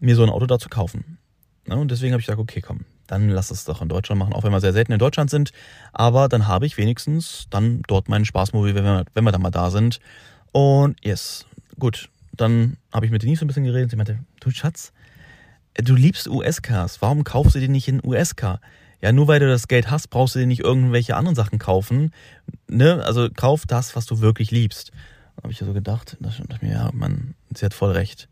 mir 0.00 0.16
so 0.16 0.22
ein 0.22 0.30
Auto 0.30 0.46
da 0.46 0.58
zu 0.58 0.68
kaufen. 0.68 1.18
Ja, 1.66 1.76
und 1.76 1.90
deswegen 1.90 2.12
habe 2.12 2.20
ich 2.20 2.26
gesagt, 2.26 2.40
okay, 2.40 2.60
komm, 2.60 2.84
dann 3.06 3.28
lass 3.28 3.50
es 3.50 3.64
doch 3.64 3.82
in 3.82 3.88
Deutschland 3.88 4.18
machen, 4.18 4.32
auch 4.32 4.44
wenn 4.44 4.52
wir 4.52 4.60
sehr 4.60 4.72
selten 4.72 4.92
in 4.92 4.98
Deutschland 4.98 5.30
sind. 5.30 5.52
Aber 5.92 6.28
dann 6.28 6.48
habe 6.48 6.66
ich 6.66 6.78
wenigstens 6.78 7.46
dann 7.50 7.82
dort 7.86 8.08
meinen 8.08 8.24
Spaßmobil, 8.24 8.74
wenn 8.74 8.84
wir, 8.84 9.04
wenn 9.14 9.24
wir 9.24 9.32
dann 9.32 9.42
mal 9.42 9.50
da 9.50 9.70
sind. 9.70 10.00
Und 10.52 10.96
yes, 11.04 11.46
gut. 11.78 12.08
Dann 12.32 12.76
habe 12.92 13.04
ich 13.04 13.10
mit 13.10 13.22
Denise 13.22 13.40
so 13.40 13.44
ein 13.44 13.48
bisschen 13.48 13.64
geredet. 13.64 13.90
Sie 13.90 13.96
meinte, 13.96 14.20
du 14.40 14.50
Schatz, 14.50 14.92
du 15.82 15.94
liebst 15.94 16.28
US-Cars, 16.28 17.00
warum 17.02 17.24
kaufst 17.24 17.54
du 17.54 17.60
dir 17.60 17.68
nicht 17.68 17.88
einen 17.88 18.04
US-Car? 18.04 18.60
Ja, 19.00 19.12
nur 19.12 19.28
weil 19.28 19.40
du 19.40 19.48
das 19.48 19.68
Geld 19.68 19.90
hast, 19.90 20.08
brauchst 20.08 20.34
du 20.34 20.40
dir 20.40 20.46
nicht 20.46 20.60
irgendwelche 20.60 21.14
anderen 21.14 21.36
Sachen 21.36 21.58
kaufen. 21.58 22.12
Ne? 22.68 23.02
Also 23.04 23.28
kauf 23.30 23.64
das, 23.66 23.94
was 23.94 24.06
du 24.06 24.20
wirklich 24.20 24.50
liebst. 24.50 24.90
Habe 25.40 25.52
ich 25.52 25.60
ja 25.60 25.66
so 25.66 25.72
gedacht, 25.72 26.16
da 26.20 26.30
dachte 26.30 26.46
ich 26.56 26.62
mir, 26.62 26.72
ja, 26.72 26.90
man, 26.92 27.34
sie 27.54 27.64
hat 27.64 27.74
voll 27.74 27.92
recht. 27.92 28.28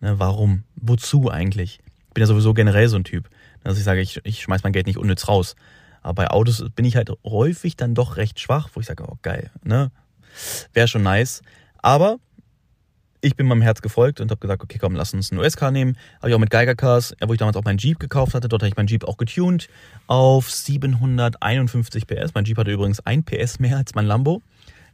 Ne, 0.00 0.18
warum? 0.18 0.64
Wozu 0.74 1.30
eigentlich? 1.30 1.80
Ich 2.08 2.14
bin 2.14 2.22
ja 2.22 2.26
sowieso 2.26 2.52
generell 2.52 2.88
so 2.88 2.96
ein 2.96 3.04
Typ, 3.04 3.28
dass 3.62 3.78
ich 3.78 3.84
sage, 3.84 4.00
ich, 4.00 4.20
ich 4.24 4.42
schmeiß 4.42 4.64
mein 4.64 4.72
Geld 4.72 4.86
nicht 4.86 4.98
unnütz 4.98 5.28
raus. 5.28 5.54
Aber 6.02 6.14
bei 6.14 6.30
Autos 6.30 6.64
bin 6.74 6.84
ich 6.84 6.96
halt 6.96 7.10
häufig 7.24 7.76
dann 7.76 7.94
doch 7.94 8.16
recht 8.16 8.40
schwach, 8.40 8.70
wo 8.74 8.80
ich 8.80 8.86
sage, 8.86 9.04
oh 9.06 9.18
geil, 9.22 9.50
ne? 9.62 9.92
Wäre 10.72 10.88
schon 10.88 11.02
nice. 11.02 11.42
Aber 11.78 12.18
ich 13.20 13.36
bin 13.36 13.46
meinem 13.46 13.62
Herz 13.62 13.82
gefolgt 13.82 14.20
und 14.20 14.30
habe 14.30 14.40
gesagt, 14.40 14.62
okay, 14.62 14.78
komm, 14.78 14.94
lass 14.94 15.12
uns 15.12 15.30
einen 15.30 15.40
US-Car 15.40 15.70
nehmen. 15.70 15.96
Habe 16.18 16.30
ich 16.30 16.34
auch 16.34 16.40
mit 16.40 16.50
Geiger-Cars, 16.50 17.16
wo 17.26 17.32
ich 17.32 17.38
damals 17.38 17.56
auch 17.56 17.64
meinen 17.64 17.78
Jeep 17.78 17.98
gekauft 17.98 18.34
hatte. 18.34 18.48
Dort 18.48 18.62
habe 18.62 18.68
ich 18.68 18.76
meinen 18.76 18.86
Jeep 18.86 19.04
auch 19.04 19.16
getuned 19.16 19.68
auf 20.06 20.50
751 20.50 22.06
PS. 22.06 22.34
Mein 22.34 22.44
Jeep 22.44 22.58
hatte 22.58 22.70
übrigens 22.70 23.00
ein 23.00 23.24
PS 23.24 23.58
mehr 23.58 23.76
als 23.76 23.94
mein 23.94 24.06
Lambo. 24.06 24.42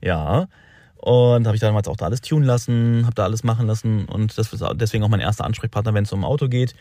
Ja. 0.01 0.49
Und 0.97 1.47
habe 1.47 1.55
ich 1.55 1.61
damals 1.61 1.87
auch 1.87 1.97
da 1.97 2.07
alles 2.07 2.23
tunen 2.23 2.47
lassen, 2.47 3.03
habe 3.05 3.15
da 3.15 3.25
alles 3.25 3.45
machen 3.45 3.67
lassen. 3.67 4.07
Und 4.07 4.39
das 4.39 4.53
ist 4.53 4.65
deswegen 4.75 5.05
auch 5.05 5.11
mein 5.11 5.21
erster 5.21 5.45
Ansprechpartner, 5.45 5.93
wenn 5.93 6.05
es 6.05 6.13
um 6.13 6.21
ein 6.21 6.25
Auto 6.25 6.49
geht. 6.49 6.75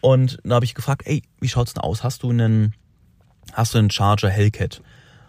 Und 0.00 0.38
da 0.44 0.54
habe 0.54 0.64
ich 0.64 0.74
gefragt, 0.74 1.02
ey, 1.04 1.22
wie 1.40 1.48
schaut's 1.48 1.74
denn 1.74 1.82
aus? 1.82 2.02
Hast 2.02 2.22
du 2.22 2.30
einen, 2.30 2.74
hast 3.52 3.74
du 3.74 3.78
einen 3.78 3.90
Charger 3.90 4.30
Hellcat? 4.30 4.80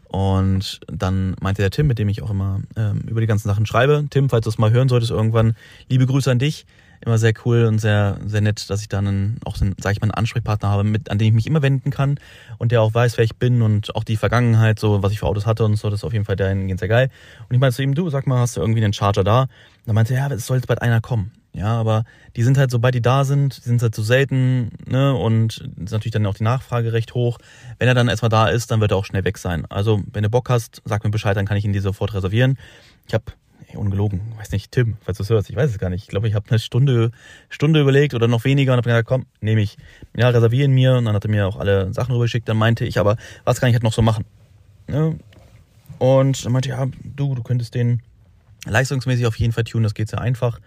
Und 0.08 0.80
dann 0.88 1.36
meinte 1.42 1.62
der 1.62 1.72
Tim, 1.72 1.88
mit 1.88 2.00
dem 2.00 2.10
ich 2.10 2.22
auch 2.22 2.30
immer 2.30 2.62
ähm, 2.76 3.02
über 3.08 3.22
die 3.22 3.28
ganzen 3.28 3.48
Sachen 3.48 3.66
schreibe, 3.66 4.06
Tim, 4.10 4.30
falls 4.30 4.44
du 4.44 4.50
es 4.50 4.58
mal 4.58 4.72
hören 4.72 4.90
solltest 4.90 5.12
irgendwann, 5.12 5.56
liebe 5.90 6.06
Grüße 6.06 6.32
an 6.32 6.40
dich. 6.40 6.66
Immer 7.00 7.20
sehr 7.20 7.34
cool 7.46 7.66
und 7.66 7.78
sehr, 7.78 8.18
sehr 8.26 8.42
nett, 8.42 8.72
dass 8.72 8.82
ich 8.82 8.90
dann 8.90 9.08
einen, 9.08 9.40
auch, 9.46 9.62
einen, 9.62 9.76
sag 9.80 9.92
ich 9.92 10.02
mal, 10.02 10.06
einen 10.06 10.16
Ansprechpartner 10.16 10.70
habe, 10.70 10.84
mit, 10.84 11.12
an 11.12 11.20
den 11.20 11.28
ich 11.28 11.34
mich 11.34 11.46
immer 11.46 11.62
wenden 11.62 11.92
kann 11.92 12.20
und 12.58 12.72
der 12.72 12.82
auch 12.82 12.92
weiß, 12.92 13.18
wer 13.18 13.26
ich 13.26 13.36
bin 13.36 13.62
und 13.62 13.96
auch 13.96 14.04
die 14.04 14.18
Vergangenheit, 14.18 14.80
so 14.80 15.04
was 15.04 15.12
ich 15.12 15.20
für 15.20 15.28
Autos 15.28 15.46
hatte 15.46 15.64
und 15.64 15.76
so, 15.76 15.92
das 15.92 16.00
ist 16.00 16.04
auf 16.04 16.14
jeden 16.14 16.26
Fall 16.26 16.38
dahingehend 16.38 16.80
sehr 16.80 16.90
geil. 16.90 17.12
Und 17.48 17.54
ich 17.54 17.60
meinte 17.60 17.76
zu 17.76 17.84
ihm, 17.84 17.94
du, 17.94 18.10
sag 18.10 18.26
mal, 18.26 18.40
hast 18.40 18.58
du 18.58 18.62
irgendwie 18.62 18.84
einen 18.84 18.94
Charger 18.94 19.24
da? 19.24 19.42
Und 19.42 19.50
dann 19.86 19.94
meinte 19.94 20.16
er, 20.16 20.28
ja, 20.28 20.36
es 20.36 20.48
soll 20.48 20.58
jetzt 20.58 20.66
bald 20.66 20.82
einer 20.82 21.00
kommen. 21.00 21.32
Ja, 21.58 21.80
aber 21.80 22.04
die 22.36 22.44
sind 22.44 22.56
halt, 22.60 22.70
sobald 22.70 22.94
die 22.94 23.02
da 23.02 23.24
sind, 23.24 23.58
die 23.58 23.70
sind 23.70 23.82
halt 23.82 23.96
so 23.96 24.04
selten, 24.04 24.70
ne? 24.86 25.16
Und 25.16 25.68
ist 25.84 25.92
natürlich 25.92 26.12
dann 26.12 26.28
auch 26.28 26.36
die 26.36 26.44
Nachfrage 26.44 26.94
recht 26.94 27.16
hoch. 27.16 27.40
Wenn 27.80 27.88
er 27.88 27.96
dann 27.96 28.10
erstmal 28.10 28.30
da 28.30 28.48
ist, 28.48 28.70
dann 28.70 28.80
wird 28.80 28.92
er 28.92 28.98
auch 28.98 29.06
schnell 29.06 29.26
weg 29.26 29.40
sein. 29.40 29.66
Also, 29.66 30.04
wenn 30.14 30.22
du 30.22 30.30
Bock 30.30 30.52
hast, 30.52 30.84
sag 30.86 31.04
mir 31.04 31.10
Bescheid, 31.10 31.36
dann 31.36 31.48
kann 31.48 31.58
ich 31.58 31.66
ihn 31.66 31.74
dir 31.74 31.82
sofort 31.82 32.14
reservieren. 32.14 32.60
Ich 33.08 33.16
habe 33.16 33.24
ungelogen, 33.74 34.22
weiß 34.38 34.52
nicht, 34.52 34.72
Tim, 34.72 34.98
falls 35.02 35.18
du 35.18 35.24
es 35.24 35.30
hörst, 35.32 35.50
ich 35.50 35.56
weiß 35.56 35.72
es 35.72 35.80
gar 35.80 35.90
nicht. 35.90 36.04
Ich 36.04 36.10
glaube, 36.10 36.28
ich 36.28 36.36
habe 36.36 36.48
eine 36.50 36.60
Stunde, 36.60 37.10
Stunde 37.50 37.82
überlegt 37.82 38.14
oder 38.14 38.28
noch 38.28 38.44
weniger 38.44 38.74
und 38.74 38.78
habe 38.78 38.90
gesagt, 38.90 39.08
komm, 39.08 39.26
nehme 39.42 39.62
ich. 39.62 39.78
Ja, 40.16 40.30
reservieren 40.30 40.72
mir 40.72 40.96
und 40.96 41.06
dann 41.06 41.16
hat 41.16 41.26
er 41.26 41.32
mir 41.32 41.48
auch 41.48 41.58
alle 41.58 41.92
Sachen 41.92 42.12
rübergeschickt. 42.12 42.48
Dann 42.48 42.58
meinte 42.58 42.86
ich 42.86 43.00
aber, 43.00 43.18
was 43.46 43.60
kann 43.60 43.70
ich 43.70 43.74
halt 43.74 43.84
noch 43.84 43.94
so 43.94 44.04
machen? 44.04 44.26
Ne? 44.88 45.18
Und 45.98 46.46
dann 46.46 46.52
meinte, 46.54 46.70
ja, 46.70 46.86
du, 47.04 47.34
du 47.34 47.42
könntest 47.42 47.74
den 47.74 48.04
leistungsmäßig 48.66 49.26
auf 49.26 49.40
jeden 49.40 49.54
Fall 49.54 49.64
tun, 49.64 49.82
das 49.82 49.96
geht 49.96 50.10
sehr 50.10 50.22
einfach. 50.22 50.60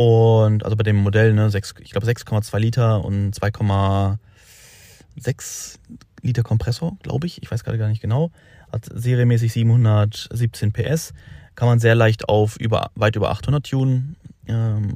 Und 0.00 0.64
also 0.64 0.76
bei 0.76 0.82
dem 0.82 0.96
Modell, 0.96 1.34
ne, 1.34 1.50
6, 1.50 1.74
ich 1.80 1.90
glaube 1.90 2.06
6,2 2.06 2.58
Liter 2.58 3.04
und 3.04 3.34
2,6 3.34 5.78
Liter 6.22 6.42
Kompressor, 6.42 6.96
glaube 7.02 7.26
ich. 7.26 7.42
Ich 7.42 7.50
weiß 7.50 7.64
gerade 7.64 7.76
gar 7.76 7.88
nicht 7.88 8.00
genau. 8.00 8.30
Hat 8.72 8.86
serienmäßig 8.90 9.52
717 9.52 10.72
PS. 10.72 11.12
Kann 11.54 11.68
man 11.68 11.80
sehr 11.80 11.94
leicht 11.94 12.30
auf 12.30 12.56
über, 12.56 12.92
weit 12.94 13.14
über 13.14 13.30
800 13.30 13.68
tunen. 13.68 14.16
Ähm, 14.46 14.94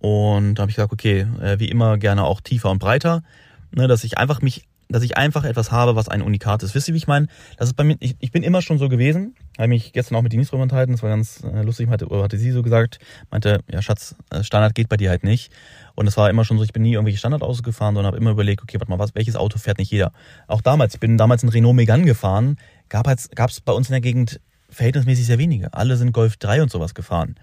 und 0.00 0.56
da 0.56 0.62
habe 0.62 0.70
ich 0.70 0.76
gesagt, 0.76 0.92
okay, 0.92 1.20
äh, 1.40 1.60
wie 1.60 1.68
immer 1.68 1.96
gerne 1.96 2.24
auch 2.24 2.40
tiefer 2.40 2.72
und 2.72 2.80
breiter. 2.80 3.22
Ne, 3.70 3.86
dass 3.86 4.02
ich 4.02 4.18
einfach 4.18 4.42
mich 4.42 4.64
dass 4.88 5.02
ich 5.02 5.16
einfach 5.16 5.44
etwas 5.44 5.72
habe, 5.72 5.96
was 5.96 6.08
ein 6.08 6.22
Unikat 6.22 6.62
ist. 6.62 6.74
Wisst 6.74 6.88
ihr, 6.88 6.94
wie 6.94 6.98
ich 6.98 7.06
meine? 7.06 7.28
Das 7.56 7.68
ist 7.68 7.74
bei 7.74 7.84
mir, 7.84 7.96
ich, 8.00 8.16
ich 8.18 8.30
bin 8.30 8.42
immer 8.42 8.62
schon 8.62 8.78
so 8.78 8.88
gewesen. 8.88 9.34
Habe 9.58 9.68
mich 9.68 9.92
gestern 9.92 10.16
auch 10.16 10.22
mit 10.22 10.32
Denise 10.32 10.50
drüber 10.50 10.62
unterhalten, 10.62 10.92
das 10.92 11.02
war 11.02 11.10
ganz 11.10 11.42
äh, 11.44 11.62
lustig, 11.62 11.88
hatte, 11.88 12.08
hatte 12.10 12.38
sie 12.38 12.50
so 12.50 12.62
gesagt, 12.62 12.98
meinte, 13.30 13.60
ja 13.70 13.82
Schatz, 13.82 14.14
äh, 14.30 14.42
Standard 14.42 14.74
geht 14.74 14.88
bei 14.88 14.96
dir 14.96 15.10
halt 15.10 15.24
nicht. 15.24 15.52
Und 15.94 16.06
es 16.06 16.16
war 16.16 16.30
immer 16.30 16.44
schon 16.44 16.58
so, 16.58 16.64
ich 16.64 16.72
bin 16.72 16.82
nie 16.82 16.92
irgendwelche 16.92 17.18
Standardautos 17.18 17.62
gefahren, 17.62 17.94
sondern 17.94 18.12
habe 18.12 18.18
immer 18.18 18.30
überlegt, 18.30 18.62
okay, 18.62 18.78
warte 18.78 18.90
mal, 18.90 18.98
was, 18.98 19.14
welches 19.14 19.36
Auto 19.36 19.58
fährt 19.58 19.78
nicht 19.78 19.90
jeder? 19.90 20.12
Auch 20.46 20.60
damals, 20.60 20.94
ich 20.94 21.00
bin 21.00 21.18
damals 21.18 21.42
in 21.42 21.48
Renault 21.48 21.76
Megane 21.76 22.04
gefahren, 22.04 22.56
gab 22.88 23.06
es 23.08 23.30
gab's 23.30 23.60
bei 23.60 23.72
uns 23.72 23.88
in 23.88 23.92
der 23.92 24.00
Gegend 24.00 24.40
verhältnismäßig 24.70 25.26
sehr 25.26 25.38
wenige. 25.38 25.72
Alle 25.74 25.96
sind 25.96 26.12
Golf 26.12 26.36
3 26.38 26.62
und 26.62 26.70
sowas 26.70 26.94
gefahren. 26.94 27.36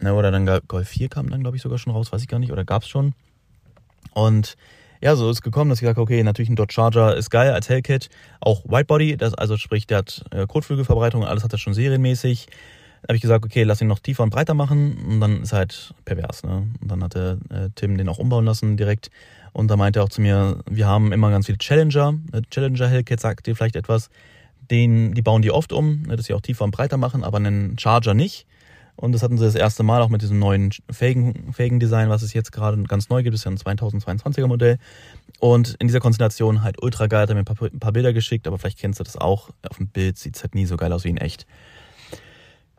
Ne, 0.00 0.14
oder 0.14 0.30
dann 0.30 0.46
Golf 0.66 0.88
4 0.88 1.08
kam 1.08 1.28
dann, 1.28 1.42
glaube 1.42 1.56
ich, 1.56 1.62
sogar 1.62 1.78
schon 1.78 1.92
raus, 1.92 2.10
weiß 2.10 2.22
ich 2.22 2.28
gar 2.28 2.38
nicht, 2.38 2.52
oder 2.52 2.64
gab 2.64 2.82
es 2.82 2.88
schon. 2.88 3.14
Und 4.14 4.56
ja, 5.00 5.16
so 5.16 5.30
ist 5.30 5.42
gekommen, 5.42 5.70
dass 5.70 5.78
ich 5.78 5.82
gesagt 5.82 5.96
habe, 5.96 6.02
okay, 6.02 6.22
natürlich 6.22 6.50
ein 6.50 6.56
Dodge 6.56 6.74
Charger 6.74 7.16
ist 7.16 7.30
geil 7.30 7.52
als 7.52 7.68
Hellcat. 7.68 8.08
Auch 8.40 8.64
Whitebody, 8.64 9.16
das, 9.16 9.34
also 9.34 9.56
sprich, 9.56 9.86
der 9.86 9.98
hat 9.98 10.24
äh, 10.30 10.46
Kotflügelverbreitung, 10.46 11.24
alles 11.24 11.42
hat 11.42 11.52
er 11.52 11.58
schon 11.58 11.72
serienmäßig. 11.72 12.46
Da 13.02 13.08
habe 13.08 13.16
ich 13.16 13.22
gesagt, 13.22 13.46
okay, 13.46 13.62
lass 13.62 13.80
ihn 13.80 13.88
noch 13.88 14.00
tiefer 14.00 14.22
und 14.22 14.30
breiter 14.30 14.52
machen 14.52 14.98
und 15.08 15.20
dann 15.20 15.42
ist 15.42 15.54
halt 15.54 15.94
pervers. 16.04 16.42
Ne? 16.42 16.68
Und 16.82 16.90
dann 16.90 17.02
hatte 17.02 17.38
äh, 17.48 17.70
Tim 17.74 17.96
den 17.96 18.10
auch 18.10 18.18
umbauen 18.18 18.44
lassen 18.44 18.76
direkt. 18.76 19.10
Und 19.52 19.68
da 19.68 19.76
meinte 19.76 20.00
er 20.00 20.04
auch 20.04 20.10
zu 20.10 20.20
mir, 20.20 20.58
wir 20.68 20.86
haben 20.86 21.12
immer 21.12 21.30
ganz 21.30 21.46
viele 21.46 21.56
Challenger. 21.56 22.14
Äh, 22.32 22.42
Challenger 22.50 22.88
Hellcat 22.88 23.20
sagt 23.20 23.46
dir 23.46 23.56
vielleicht 23.56 23.76
etwas. 23.76 24.10
Den, 24.70 25.14
die 25.14 25.22
bauen 25.22 25.40
die 25.40 25.50
oft 25.50 25.72
um, 25.72 26.02
ne, 26.02 26.16
dass 26.16 26.26
sie 26.26 26.34
auch 26.34 26.42
tiefer 26.42 26.64
und 26.64 26.72
breiter 26.72 26.98
machen, 26.98 27.24
aber 27.24 27.38
einen 27.38 27.78
Charger 27.78 28.12
nicht. 28.12 28.46
Und 29.00 29.12
das 29.12 29.22
hatten 29.22 29.38
sie 29.38 29.44
das 29.46 29.54
erste 29.54 29.82
Mal 29.82 30.02
auch 30.02 30.10
mit 30.10 30.20
diesem 30.20 30.38
neuen 30.38 30.72
Felgen-Design, 30.90 32.10
was 32.10 32.20
es 32.20 32.34
jetzt 32.34 32.52
gerade 32.52 32.82
ganz 32.82 33.08
neu 33.08 33.22
gibt. 33.22 33.32
Das 33.32 33.40
ist 33.40 33.44
ja 33.46 33.50
ein 33.50 33.78
2022er 33.78 34.46
Modell. 34.46 34.76
Und 35.38 35.74
in 35.78 35.86
dieser 35.86 36.00
Konstellation 36.00 36.62
halt 36.62 36.82
ultra 36.82 37.06
geil. 37.06 37.22
Hat 37.22 37.30
er 37.30 37.34
mir 37.34 37.40
ein 37.40 37.78
paar, 37.80 37.92
Bilder 37.92 38.12
geschickt, 38.12 38.46
aber 38.46 38.58
vielleicht 38.58 38.78
kennst 38.78 39.00
du 39.00 39.04
das 39.04 39.16
auch. 39.16 39.48
Auf 39.66 39.78
dem 39.78 39.86
Bild 39.86 40.18
sieht 40.18 40.36
es 40.36 40.42
halt 40.42 40.54
nie 40.54 40.66
so 40.66 40.76
geil 40.76 40.92
aus 40.92 41.04
wie 41.04 41.08
in 41.08 41.16
echt. 41.16 41.46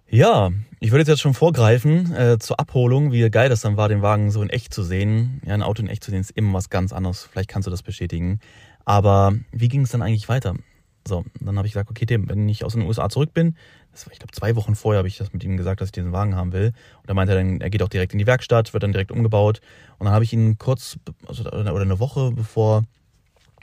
Ja, 0.07 0.51
ich 0.79 0.91
würde 0.91 1.09
jetzt 1.09 1.21
schon 1.21 1.33
vorgreifen 1.33 2.13
äh, 2.13 2.37
zur 2.37 2.59
Abholung, 2.59 3.11
wie 3.11 3.27
geil 3.31 3.49
das 3.49 3.61
dann 3.61 3.75
war, 3.75 3.89
den 3.89 4.03
Wagen 4.03 4.29
so 4.29 4.43
in 4.43 4.49
echt 4.51 4.75
zu 4.75 4.83
sehen. 4.83 5.41
Ja, 5.43 5.55
ein 5.55 5.63
Auto 5.63 5.81
in 5.81 5.89
echt 5.89 6.03
zu 6.03 6.11
sehen 6.11 6.21
ist 6.21 6.31
immer 6.31 6.53
was 6.53 6.69
ganz 6.69 6.93
anderes. 6.93 7.27
Vielleicht 7.31 7.49
kannst 7.49 7.65
du 7.65 7.71
das 7.71 7.81
bestätigen. 7.81 8.41
Aber 8.85 9.33
wie 9.51 9.69
ging 9.69 9.81
es 9.81 9.89
dann 9.89 10.03
eigentlich 10.03 10.29
weiter? 10.29 10.53
So, 11.07 11.25
dann 11.39 11.57
habe 11.57 11.65
ich 11.65 11.73
gesagt, 11.73 11.89
okay, 11.89 12.05
Tim, 12.05 12.29
wenn 12.29 12.47
ich 12.47 12.63
aus 12.63 12.73
den 12.73 12.83
USA 12.83 13.09
zurück 13.09 13.33
bin, 13.33 13.55
ich 13.93 14.19
glaube, 14.19 14.31
zwei 14.31 14.55
Wochen 14.55 14.75
vorher 14.75 15.00
habe 15.00 15.07
ich 15.07 15.17
das 15.17 15.33
mit 15.33 15.43
ihm 15.43 15.57
gesagt, 15.57 15.81
dass 15.81 15.89
ich 15.89 15.91
diesen 15.93 16.12
Wagen 16.12 16.36
haben 16.36 16.53
will. 16.53 16.67
Und 17.01 17.10
da 17.10 17.13
meinte 17.13 17.33
er 17.33 17.39
dann, 17.39 17.62
er 17.62 17.69
geht 17.69 17.83
auch 17.83 17.89
direkt 17.89 18.13
in 18.13 18.19
die 18.19 18.27
Werkstatt, 18.27 18.74
wird 18.74 18.83
dann 18.83 18.93
direkt 18.93 19.12
umgebaut. 19.12 19.62
Und 19.98 20.05
dann 20.05 20.13
habe 20.13 20.24
ich 20.24 20.33
ihn 20.33 20.57
kurz, 20.57 20.98
also, 21.27 21.43
oder 21.43 21.81
eine 21.81 22.00
Woche 22.00 22.31
bevor 22.31 22.83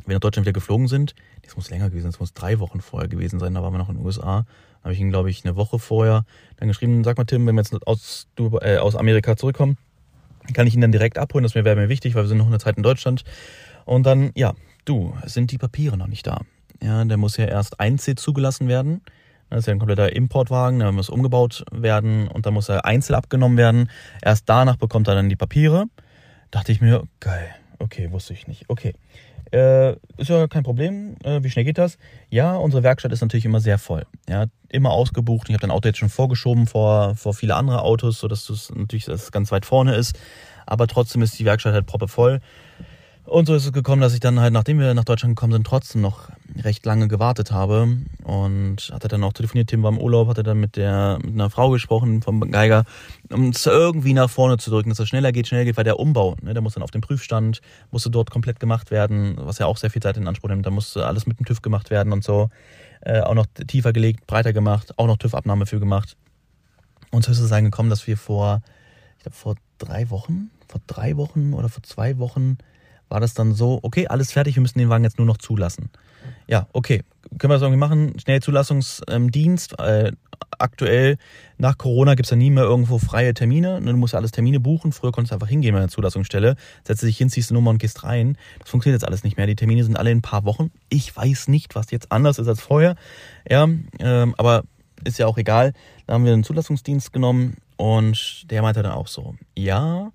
wir 0.07 0.15
nach 0.15 0.21
Deutschland 0.21 0.47
wieder 0.47 0.53
geflogen 0.53 0.89
sind, 0.89 1.15
das 1.43 1.57
muss 1.57 1.71
länger 1.71 1.91
gewesen 1.91 2.05
sein, 2.05 2.13
das 2.13 2.21
muss 2.21 2.33
drei 2.33 2.59
Wochen 2.61 2.81
vorher 2.81 3.09
gewesen 3.09 3.39
sein, 3.39 3.55
da 3.55 3.63
waren 3.63 3.73
wir 3.73 3.79
noch 3.79 3.89
in 3.89 3.97
den 3.97 4.05
USA, 4.05 4.47
habe 4.83 4.93
ich 4.95 5.01
ihn, 5.01 5.11
glaube 5.11 5.31
ich, 5.31 5.45
eine 5.45 5.57
Woche 5.57 5.79
vorher 5.79 6.25
dann 6.57 6.69
geschrieben, 6.69 7.05
sag 7.05 7.19
mal 7.19 7.25
Tim, 7.25 7.47
wenn 7.47 7.55
wir 7.55 7.63
jetzt 7.63 7.87
aus, 7.87 8.27
äh, 8.61 8.79
aus 8.79 8.97
Amerika 8.97 9.37
zurückkommen, 9.37 9.77
kann 10.55 10.67
ich 10.67 10.75
ihn 10.75 10.81
dann 10.81 10.93
direkt 10.93 11.19
abholen, 11.19 11.43
das 11.43 11.55
wäre 11.55 11.77
mir 11.77 11.89
wichtig, 11.89 12.15
weil 12.15 12.25
wir 12.25 12.29
sind 12.29 12.39
noch 12.39 12.47
eine 12.47 12.59
Zeit 12.59 12.77
in 12.77 12.83
Deutschland. 12.83 13.25
Und 13.85 14.05
dann, 14.05 14.31
ja, 14.35 14.55
du, 14.85 15.15
sind 15.25 15.51
die 15.51 15.59
Papiere 15.59 15.97
noch 15.97 16.07
nicht 16.07 16.27
da. 16.27 16.41
Ja, 16.83 17.05
der 17.05 17.17
muss 17.17 17.37
ja 17.37 17.45
erst 17.47 17.81
einzeln 17.81 18.17
zugelassen 18.17 18.69
werden. 18.69 19.03
Das 19.51 19.61
ist 19.61 19.67
ja 19.67 19.73
ein 19.73 19.79
kompletter 19.79 20.15
Importwagen, 20.15 20.79
der 20.79 20.93
muss 20.93 21.09
umgebaut 21.09 21.65
werden 21.73 22.29
und 22.29 22.47
dann 22.47 22.55
muss 22.55 22.69
er 22.69 22.85
einzeln 22.85 23.17
abgenommen 23.17 23.57
werden. 23.57 23.91
Erst 24.23 24.49
danach 24.49 24.77
bekommt 24.77 25.09
er 25.09 25.15
dann 25.15 25.29
die 25.29 25.37
Papiere. 25.37 25.87
Dachte 26.51 26.73
ich 26.73 26.81
mir, 26.81 27.05
geil, 27.21 27.49
okay, 27.79 28.11
wusste 28.11 28.35
ich 28.35 28.47
nicht. 28.47 28.65
Okay. 28.69 28.95
Äh, 29.51 29.93
ist 30.19 30.29
ja 30.29 30.47
kein 30.47 30.63
Problem. 30.63 31.17
Äh, 31.25 31.43
wie 31.43 31.51
schnell 31.51 31.65
geht 31.65 31.79
das? 31.79 31.97
Ja, 32.29 32.55
unsere 32.57 32.83
Werkstatt 32.83 33.13
ist 33.13 33.23
natürlich 33.23 33.47
immer 33.47 33.61
sehr 33.61 33.79
voll. 33.79 34.05
Ja, 34.29 34.47
immer 34.69 34.91
ausgebucht. 34.91 35.49
Ich 35.49 35.55
habe 35.55 35.63
dein 35.63 35.71
Auto 35.71 35.89
jetzt 35.89 35.99
schon 35.99 36.11
vorgeschoben 36.11 36.67
vor, 36.67 37.15
vor 37.17 37.33
viele 37.33 37.55
andere 37.55 37.83
Autos, 37.83 38.19
sodass 38.19 38.47
das 38.47 38.71
natürlich 38.75 39.07
das 39.07 39.33
ganz 39.33 39.51
weit 39.51 39.65
vorne 39.65 39.95
ist. 39.95 40.19
Aber 40.67 40.87
trotzdem 40.87 41.23
ist 41.23 41.39
die 41.39 41.47
Werkstatt 41.47 41.73
halt 41.73 41.87
proppe 41.87 42.09
voll. 42.09 42.41
Und 43.25 43.47
so 43.47 43.55
ist 43.55 43.65
es 43.65 43.73
gekommen, 43.73 44.03
dass 44.03 44.15
ich 44.15 44.21
dann 44.21 44.41
halt, 44.41 44.53
nachdem 44.53 44.79
wir 44.79 44.93
nach 44.93 45.05
Deutschland 45.05 45.37
gekommen 45.37 45.53
sind, 45.53 45.67
trotzdem 45.67 46.03
noch 46.03 46.31
recht 46.57 46.85
lange 46.87 47.09
gewartet 47.09 47.53
habe. 47.53 47.99
Und 48.25 48.91
hatte 48.93 49.09
dann 49.09 49.25
auch 49.25 49.33
telefoniert, 49.33 49.69
Tim 49.69 49.83
war 49.83 49.91
im 49.91 49.99
Urlaub, 49.99 50.29
hatte 50.29 50.43
dann 50.43 50.59
mit 50.59 50.77
der 50.77 51.19
mit 51.23 51.35
einer 51.35 51.51
Frau 51.51 51.71
gesprochen 51.71 52.23
vom 52.23 52.41
Geiger, 52.51 52.85
um 53.31 53.51
es 53.51 53.67
irgendwie 53.67 54.13
nach 54.13 54.31
vorne 54.31 54.59
zu 54.59 54.71
drücken, 54.71 54.91
dass 54.91 54.99
es 54.99 55.09
schneller 55.09 55.33
geht, 55.33 55.49
schneller 55.49 55.65
geht, 55.65 55.77
weil 55.77 55.85
der 55.85 55.99
Umbau, 55.99 56.37
ne, 56.43 56.55
der 56.55 56.63
muss 56.63 56.75
dann 56.75 56.83
auf 56.83 56.91
dem 56.91 57.01
Prüfstand, 57.01 57.61
musste 57.91 58.11
dort 58.11 58.31
komplett 58.31 58.61
gemacht 58.61 58.91
werden, 58.91 59.37
was 59.39 59.59
ja 59.59 59.67
auch 59.67 59.77
sehr 59.77 59.91
viel 59.91 60.03
Zeit 60.03 60.17
in 60.17 60.29
Anspruch 60.29 60.51
nimmt. 60.51 60.67
Da 60.67 60.71
musste 60.71 61.07
alles 61.07 61.27
mit 61.27 61.39
dem 61.39 61.47
TÜV 61.47 61.63
gemacht 61.63 61.91
werden 61.91 62.13
und 62.13 62.25
so. 62.25 62.51
Äh, 63.01 63.21
auch 63.21 63.35
noch 63.35 63.47
tiefer 63.67 63.93
gelegt, 63.93 64.27
breiter 64.27 64.53
gemacht, 64.53 64.99
auch 64.99 65.07
noch 65.07 65.19
TÜV-Abnahme 65.19 65.67
für 65.67 65.79
gemacht. 65.79 66.17
Und 67.11 67.25
so 67.25 67.33
ist 67.33 67.39
es 67.39 67.51
gekommen, 67.51 67.91
dass 67.91 68.07
wir 68.07 68.17
vor, 68.17 68.63
ich 69.17 69.23
glaube, 69.23 69.37
vor 69.37 69.55
drei 69.79 70.11
Wochen, 70.11 70.51
vor 70.69 70.81
drei 70.87 71.17
Wochen 71.17 71.55
oder 71.55 71.69
vor 71.69 71.83
zwei 71.83 72.19
Wochen 72.19 72.59
war 73.09 73.21
das 73.21 73.35
dann 73.35 73.55
so, 73.55 73.81
okay, 73.83 74.07
alles 74.09 74.33
fertig, 74.33 74.57
wir 74.57 74.61
müssen 74.61 74.79
den 74.79 74.91
Wagen 74.91 75.05
jetzt 75.05 75.19
nur 75.19 75.27
noch 75.27 75.39
zulassen. 75.39 75.91
Ja, 76.47 76.67
okay, 76.73 77.03
können 77.39 77.51
wir 77.51 77.57
das 77.57 77.63
irgendwie 77.63 77.79
machen? 77.79 78.19
Schnellzulassungsdienst. 78.19 79.79
Äh, 79.79 80.13
aktuell, 80.59 81.19
nach 81.59 81.77
Corona 81.77 82.15
gibt's 82.15 82.31
ja 82.31 82.37
nie 82.37 82.51
mehr 82.51 82.65
irgendwo 82.65 82.99
freie 82.99 83.35
Termine. 83.35 83.81
Du 83.81 83.97
musst 83.97 84.15
ja 84.15 84.19
alles 84.19 84.33
Termine 84.33 84.61
buchen. 84.61 84.93
Früher 84.93 85.13
konntest 85.13 85.33
du 85.33 85.35
einfach 85.35 85.49
hingehen 85.49 85.75
bei 85.75 85.81
der 85.81 85.89
Zulassungsstelle, 85.89 86.57
setzt 86.85 87.03
dich 87.03 87.19
hin, 87.19 87.29
ziehst 87.29 87.51
die 87.51 87.55
Nummer 87.55 87.71
und 87.71 87.79
gehst 87.79 88.05
rein. 88.05 88.39
Das 88.61 88.71
funktioniert 88.71 89.03
jetzt 89.03 89.09
alles 89.09 89.25
nicht 89.25 89.37
mehr. 89.37 89.47
Die 89.47 89.57
Termine 89.57 89.85
sind 89.85 89.97
alle 89.97 90.11
in 90.11 90.19
ein 90.19 90.23
paar 90.23 90.45
Wochen. 90.45 90.71
Ich 90.89 91.15
weiß 91.15 91.49
nicht, 91.49 91.75
was 91.75 91.91
jetzt 91.91 92.11
anders 92.13 92.39
ist 92.39 92.49
als 92.49 92.61
vorher. 92.61 92.97
Ja, 93.49 93.69
ähm, 93.99 94.35
aber 94.39 94.65
ist 95.05 95.19
ja 95.19 95.27
auch 95.27 95.39
egal. 95.39 95.73
Da 96.07 96.15
haben 96.15 96.25
wir 96.25 96.33
einen 96.33 96.45
Zulassungsdienst 96.45 97.13
genommen 97.13 97.57
und 97.77 98.51
der 98.51 98.63
meinte 98.63 98.83
dann 98.83 98.93
auch 98.93 99.07
so, 99.07 99.37
ja, 99.57 100.11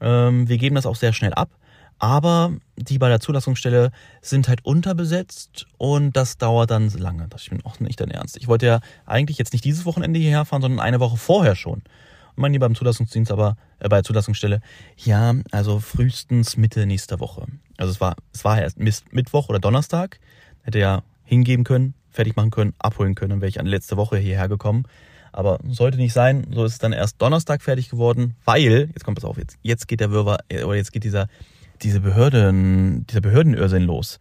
ähm, 0.00 0.48
wir 0.48 0.58
geben 0.58 0.74
das 0.74 0.86
auch 0.86 0.96
sehr 0.96 1.12
schnell 1.12 1.34
ab 1.34 1.50
aber 1.98 2.52
die 2.76 2.98
bei 2.98 3.08
der 3.08 3.20
Zulassungsstelle 3.20 3.90
sind 4.20 4.48
halt 4.48 4.64
unterbesetzt 4.64 5.66
und 5.78 6.16
das 6.16 6.38
dauert 6.38 6.70
dann 6.70 6.90
lange. 6.90 7.28
Das 7.28 7.46
ist 7.46 7.64
auch 7.64 7.80
nicht 7.80 8.00
dein 8.00 8.10
Ernst. 8.10 8.36
Ich 8.36 8.48
wollte 8.48 8.66
ja 8.66 8.80
eigentlich 9.06 9.38
jetzt 9.38 9.52
nicht 9.52 9.64
dieses 9.64 9.84
Wochenende 9.84 10.18
hierher 10.18 10.44
fahren, 10.44 10.62
sondern 10.62 10.80
eine 10.80 11.00
Woche 11.00 11.16
vorher 11.16 11.56
schon. 11.56 11.82
Und 12.36 12.38
meinen 12.42 12.52
die 12.52 12.58
beim 12.58 12.74
Zulassungsdienst 12.74 13.30
aber, 13.30 13.56
äh, 13.78 13.88
bei 13.88 13.96
der 13.96 14.04
Zulassungsstelle, 14.04 14.60
ja, 14.96 15.34
also 15.52 15.78
frühestens 15.78 16.56
Mitte 16.56 16.84
nächster 16.86 17.20
Woche. 17.20 17.46
Also 17.76 17.92
es 17.92 18.00
war, 18.00 18.16
es 18.32 18.44
war 18.44 18.60
erst 18.60 18.78
Mittwoch 18.78 19.48
oder 19.48 19.60
Donnerstag. 19.60 20.18
Hätte 20.62 20.78
ja 20.78 21.02
hingeben 21.24 21.64
können, 21.64 21.94
fertig 22.10 22.36
machen 22.36 22.50
können, 22.50 22.74
abholen 22.78 23.14
können, 23.14 23.30
dann 23.30 23.40
wäre 23.40 23.48
ich 23.48 23.60
an 23.60 23.66
letzte 23.66 23.96
Woche 23.96 24.18
hierher 24.18 24.48
gekommen. 24.48 24.84
Aber 25.32 25.58
sollte 25.68 25.96
nicht 25.96 26.12
sein, 26.12 26.46
so 26.52 26.64
ist 26.64 26.72
es 26.72 26.78
dann 26.78 26.92
erst 26.92 27.20
Donnerstag 27.20 27.60
fertig 27.60 27.88
geworden, 27.88 28.36
weil, 28.44 28.90
jetzt 28.94 29.04
kommt 29.04 29.18
es 29.18 29.24
auf, 29.24 29.36
jetzt, 29.36 29.58
jetzt 29.62 29.88
geht 29.88 30.00
der 30.00 30.12
Wirrwarr, 30.12 30.38
äh, 30.48 30.62
oder 30.62 30.76
jetzt 30.76 30.92
geht 30.92 31.02
dieser 31.02 31.28
diese 31.82 32.00
Behörden, 32.00 33.06
dieser 33.06 33.20
Behördenirrsinn 33.20 33.82
los. 33.82 34.20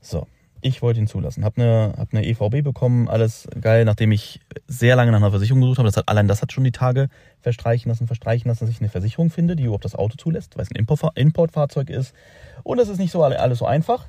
So, 0.00 0.26
ich 0.60 0.80
wollte 0.80 1.00
ihn 1.00 1.08
zulassen. 1.08 1.44
Hab 1.44 1.58
eine, 1.58 1.94
hab 1.96 2.12
eine 2.12 2.24
EVB 2.24 2.62
bekommen, 2.62 3.08
alles 3.08 3.48
geil, 3.60 3.84
nachdem 3.84 4.12
ich 4.12 4.40
sehr 4.68 4.94
lange 4.94 5.10
nach 5.10 5.18
einer 5.18 5.30
Versicherung 5.30 5.60
gesucht 5.60 5.78
habe. 5.78 5.88
Das 5.88 5.96
hat, 5.96 6.08
allein 6.08 6.28
das 6.28 6.40
hat 6.40 6.52
schon 6.52 6.64
die 6.64 6.72
Tage 6.72 7.08
verstreichen 7.40 7.88
lassen, 7.88 8.06
verstreichen 8.06 8.48
lassen, 8.48 8.64
dass 8.64 8.74
ich 8.74 8.80
eine 8.80 8.88
Versicherung 8.88 9.30
finde, 9.30 9.56
die 9.56 9.64
überhaupt 9.64 9.84
das 9.84 9.96
Auto 9.96 10.16
zulässt, 10.16 10.56
weil 10.56 10.64
es 10.64 10.70
ein 10.70 10.86
Importfahrzeug 11.16 11.90
ist. 11.90 12.14
Und 12.62 12.78
das 12.78 12.88
ist 12.88 12.98
nicht 12.98 13.10
so 13.10 13.24
alles 13.24 13.58
so 13.58 13.66
einfach. 13.66 14.06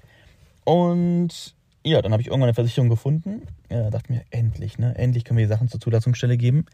Und 0.63 1.55
ja, 1.83 2.01
dann 2.01 2.11
habe 2.11 2.21
ich 2.21 2.27
irgendwann 2.27 2.49
eine 2.49 2.53
Versicherung 2.53 2.87
gefunden. 2.87 3.41
Ja, 3.69 3.89
dachte 3.89 4.11
mir, 4.13 4.21
endlich, 4.29 4.77
ne? 4.77 4.95
Endlich 4.95 5.25
können 5.25 5.37
wir 5.37 5.45
die 5.45 5.51
Sachen 5.51 5.67
zur 5.67 5.81
Zulassungsstelle 5.81 6.37
geben. 6.37 6.65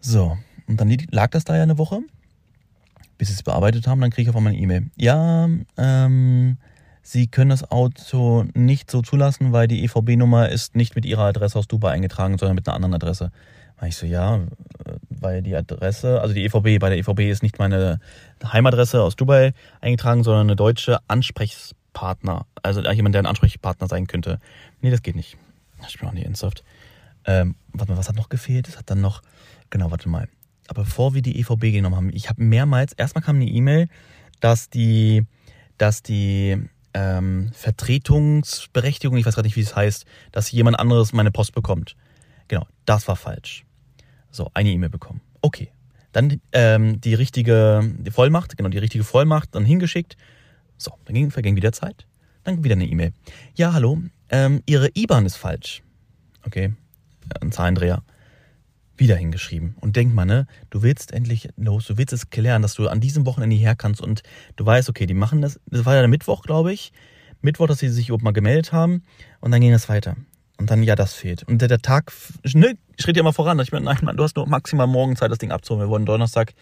So, 0.00 0.38
und 0.68 0.80
dann 0.80 0.96
lag 1.10 1.30
das 1.30 1.44
da 1.44 1.56
ja 1.56 1.64
eine 1.64 1.76
Woche 1.76 2.00
bis 3.22 3.28
sie 3.28 3.34
es 3.34 3.44
bearbeitet 3.44 3.86
haben, 3.86 4.00
dann 4.00 4.10
kriege 4.10 4.22
ich 4.22 4.28
auf 4.30 4.34
einmal 4.34 4.52
eine 4.52 4.60
E-Mail. 4.60 4.90
Ja, 4.96 5.48
ähm, 5.76 6.58
Sie 7.02 7.28
können 7.28 7.50
das 7.50 7.70
Auto 7.70 8.46
nicht 8.52 8.90
so 8.90 9.00
zulassen, 9.00 9.52
weil 9.52 9.68
die 9.68 9.84
EVB-Nummer 9.84 10.48
ist 10.48 10.74
nicht 10.74 10.96
mit 10.96 11.06
Ihrer 11.06 11.26
Adresse 11.26 11.56
aus 11.56 11.68
Dubai 11.68 11.92
eingetragen, 11.92 12.36
sondern 12.36 12.56
mit 12.56 12.66
einer 12.66 12.74
anderen 12.74 12.94
Adresse. 12.94 13.30
Da 13.78 13.86
ich 13.86 13.94
so, 13.94 14.06
ja, 14.06 14.40
weil 15.08 15.40
die 15.40 15.54
Adresse, 15.54 16.20
also 16.20 16.34
die 16.34 16.44
EVB, 16.44 16.80
bei 16.80 16.88
der 16.88 16.98
EVB 16.98 17.20
ist 17.30 17.44
nicht 17.44 17.60
meine 17.60 18.00
Heimadresse 18.44 19.00
aus 19.00 19.14
Dubai 19.14 19.54
eingetragen, 19.80 20.24
sondern 20.24 20.48
eine 20.48 20.56
deutsche 20.56 20.98
Ansprechpartner. 21.06 22.46
Also 22.60 22.80
jemand, 22.80 23.14
der 23.14 23.22
ein 23.22 23.26
Ansprechpartner 23.26 23.86
sein 23.86 24.08
könnte. 24.08 24.40
Nee, 24.80 24.90
das 24.90 25.02
geht 25.02 25.14
nicht. 25.14 25.36
Ich 25.88 26.00
bin 26.00 26.08
auch 26.08 26.12
nicht 26.12 26.24
ernsthaft. 26.24 26.64
Ähm, 27.24 27.54
warte 27.72 27.92
mal, 27.92 27.98
was 27.98 28.08
hat 28.08 28.16
noch 28.16 28.30
gefehlt? 28.30 28.66
Es 28.66 28.78
hat 28.78 28.90
dann 28.90 29.00
noch, 29.00 29.22
genau, 29.70 29.92
warte 29.92 30.08
mal 30.08 30.26
bevor 30.72 31.14
wir 31.14 31.22
die 31.22 31.38
EVB 31.40 31.72
genommen 31.72 31.96
haben, 31.96 32.10
ich 32.12 32.28
habe 32.28 32.42
mehrmals, 32.42 32.92
erstmal 32.92 33.22
kam 33.22 33.36
eine 33.36 33.46
E-Mail, 33.46 33.88
dass 34.40 34.70
die, 34.70 35.24
dass 35.78 36.02
die 36.02 36.58
ähm, 36.94 37.50
Vertretungsberechtigung, 37.54 39.16
ich 39.16 39.26
weiß 39.26 39.34
gerade 39.34 39.46
nicht, 39.46 39.56
wie 39.56 39.62
es 39.62 39.74
heißt, 39.74 40.04
dass 40.30 40.50
jemand 40.50 40.78
anderes 40.78 41.12
meine 41.12 41.30
Post 41.30 41.54
bekommt. 41.54 41.96
Genau, 42.48 42.66
das 42.84 43.08
war 43.08 43.16
falsch. 43.16 43.64
So, 44.30 44.50
eine 44.54 44.70
E-Mail 44.70 44.90
bekommen. 44.90 45.20
Okay. 45.40 45.70
Dann 46.12 46.40
ähm, 46.52 47.00
die 47.00 47.14
richtige 47.14 47.80
die 47.98 48.10
Vollmacht, 48.10 48.56
genau, 48.58 48.68
die 48.68 48.78
richtige 48.78 49.04
Vollmacht 49.04 49.54
dann 49.54 49.64
hingeschickt. 49.64 50.16
So, 50.76 50.92
dann 51.06 51.14
ging, 51.14 51.30
verging 51.30 51.56
wieder 51.56 51.72
Zeit. 51.72 52.06
Dann 52.44 52.62
wieder 52.64 52.74
eine 52.74 52.86
E-Mail. 52.86 53.12
Ja, 53.54 53.72
hallo, 53.72 54.02
ähm, 54.28 54.62
Ihre 54.66 54.90
IBAN 54.94 55.24
ist 55.24 55.36
falsch. 55.36 55.82
Okay, 56.44 56.74
ein 57.40 57.52
Zahlendreher 57.52 58.02
wieder 58.96 59.16
hingeschrieben. 59.16 59.76
Und 59.80 59.96
denk 59.96 60.14
mal, 60.14 60.24
ne, 60.24 60.46
du 60.70 60.82
willst 60.82 61.12
endlich 61.12 61.48
los, 61.56 61.86
du 61.86 61.96
willst 61.96 62.12
es 62.12 62.30
klären, 62.30 62.62
dass 62.62 62.74
du 62.74 62.88
an 62.88 63.00
diesem 63.00 63.26
Wochenende 63.26 63.56
hierher 63.56 63.76
kannst 63.76 64.00
und 64.00 64.22
du 64.56 64.66
weißt, 64.66 64.88
okay, 64.88 65.06
die 65.06 65.14
machen 65.14 65.40
das, 65.42 65.60
das 65.66 65.84
war 65.84 65.94
ja 65.94 66.00
der 66.00 66.08
Mittwoch, 66.08 66.42
glaube 66.42 66.72
ich, 66.72 66.92
Mittwoch, 67.40 67.66
dass 67.66 67.78
sie 67.78 67.88
sich 67.88 68.08
überhaupt 68.08 68.24
mal 68.24 68.32
gemeldet 68.32 68.72
haben 68.72 69.02
und 69.40 69.50
dann 69.50 69.60
ging 69.60 69.72
das 69.72 69.88
weiter. 69.88 70.16
Und 70.58 70.70
dann, 70.70 70.82
ja, 70.84 70.94
das 70.94 71.14
fehlt. 71.14 71.42
Und 71.44 71.60
der, 71.60 71.66
der 71.66 71.80
Tag, 71.80 72.12
ne, 72.54 72.74
schritt 73.00 73.16
ja 73.16 73.20
immer 73.22 73.32
voran. 73.32 73.58
Ich 73.58 73.72
meine, 73.72 73.86
nein, 73.86 73.98
Mann, 74.02 74.16
du 74.16 74.22
hast 74.22 74.36
nur 74.36 74.46
maximal 74.46 74.86
morgen 74.86 75.16
Zeit, 75.16 75.30
das 75.30 75.38
Ding 75.38 75.50
abzuholen. 75.50 75.88
Wir 75.88 75.90
wollen 75.90 76.06
Donnerstag 76.06 76.52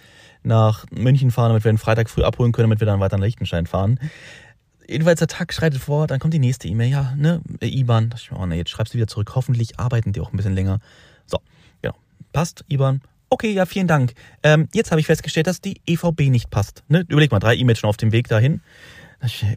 nach 0.42 0.86
München 0.90 1.30
fahren, 1.30 1.50
damit 1.50 1.64
wir 1.64 1.72
den 1.72 1.76
Freitag 1.76 2.08
früh 2.08 2.22
abholen 2.22 2.52
können, 2.52 2.70
damit 2.70 2.80
wir 2.80 2.86
dann 2.86 3.00
weiter 3.00 3.18
nach 3.18 3.26
Liechtenstein 3.26 3.66
fahren. 3.66 3.98
Jedenfalls 4.88 5.18
der 5.18 5.28
Tag 5.28 5.52
schreitet 5.52 5.80
vor, 5.80 6.06
dann 6.06 6.18
kommt 6.18 6.32
die 6.32 6.38
nächste 6.38 6.66
E-Mail, 6.66 6.90
ja, 6.90 7.14
ne, 7.14 7.42
IBAN. 7.60 8.10
Da 8.10 8.16
ich 8.16 8.30
mir, 8.30 8.38
oh 8.38 8.46
ne, 8.46 8.56
jetzt 8.56 8.70
schreibst 8.70 8.94
du 8.94 8.96
wieder 8.96 9.06
zurück. 9.06 9.32
Hoffentlich 9.34 9.78
arbeiten 9.78 10.12
die 10.12 10.20
auch 10.20 10.32
ein 10.32 10.36
bisschen 10.36 10.54
länger. 10.54 10.80
Passt, 12.32 12.64
IBAN. 12.68 13.00
Okay, 13.28 13.52
ja, 13.52 13.64
vielen 13.64 13.86
Dank. 13.86 14.14
Ähm, 14.42 14.68
jetzt 14.74 14.90
habe 14.90 15.00
ich 15.00 15.06
festgestellt, 15.06 15.46
dass 15.46 15.60
die 15.60 15.80
EVB 15.86 16.30
nicht 16.30 16.50
passt. 16.50 16.82
Ne? 16.88 17.04
Überleg 17.08 17.30
mal, 17.30 17.38
drei 17.38 17.54
E-Mails 17.54 17.78
schon 17.78 17.88
auf 17.88 17.96
dem 17.96 18.12
Weg 18.12 18.28
dahin. 18.28 18.60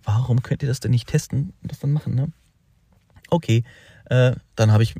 Warum 0.04 0.44
könnt 0.44 0.62
ihr 0.62 0.68
das 0.68 0.80
denn 0.80 0.92
nicht 0.92 1.08
testen 1.08 1.54
und 1.62 1.72
das 1.72 1.80
dann 1.80 1.92
machen? 1.92 2.14
Ne? 2.14 2.32
Okay, 3.30 3.64
äh, 4.10 4.34
dann 4.56 4.72
habe 4.72 4.84
ich 4.84 4.94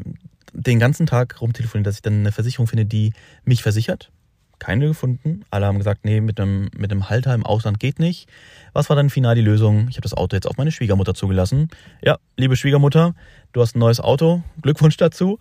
den 0.54 0.80
ganzen 0.80 1.06
Tag 1.06 1.40
rumtelefoniert, 1.42 1.86
dass 1.86 1.96
ich 1.96 2.02
dann 2.02 2.20
eine 2.20 2.32
Versicherung 2.32 2.68
finde, 2.68 2.86
die 2.86 3.14
mich 3.46 3.62
versichert. 3.62 4.12
Keine 4.60 4.88
gefunden. 4.88 5.44
Alle 5.52 5.66
haben 5.66 5.78
gesagt, 5.78 6.06
nee, 6.06 6.22
mit 6.22 6.40
einem, 6.40 6.70
mit 6.76 6.92
einem 6.92 7.10
Halter 7.10 7.34
im 7.34 7.46
Ausland 7.46 7.80
geht 7.80 8.00
nicht. 8.00 8.30
Was 8.72 8.90
war 8.90 8.96
dann 8.96 9.10
final 9.10 9.36
die 9.36 9.42
Lösung? 9.42 9.88
Ich 9.90 9.98
habe 9.98 10.04
das 10.04 10.14
Auto 10.14 10.36
jetzt 10.36 10.48
auf 10.48 10.58
meine 10.58 10.72
Schwiegermutter 10.72 11.14
zugelassen. 11.14 11.68
Ja, 12.02 12.18
liebe 12.38 12.56
Schwiegermutter, 12.56 13.14
du 13.52 13.62
hast 13.62 13.76
ein 13.76 13.80
neues 13.80 14.00
Auto. 14.00 14.42
Glückwunsch 14.62 14.96
dazu. 14.98 15.38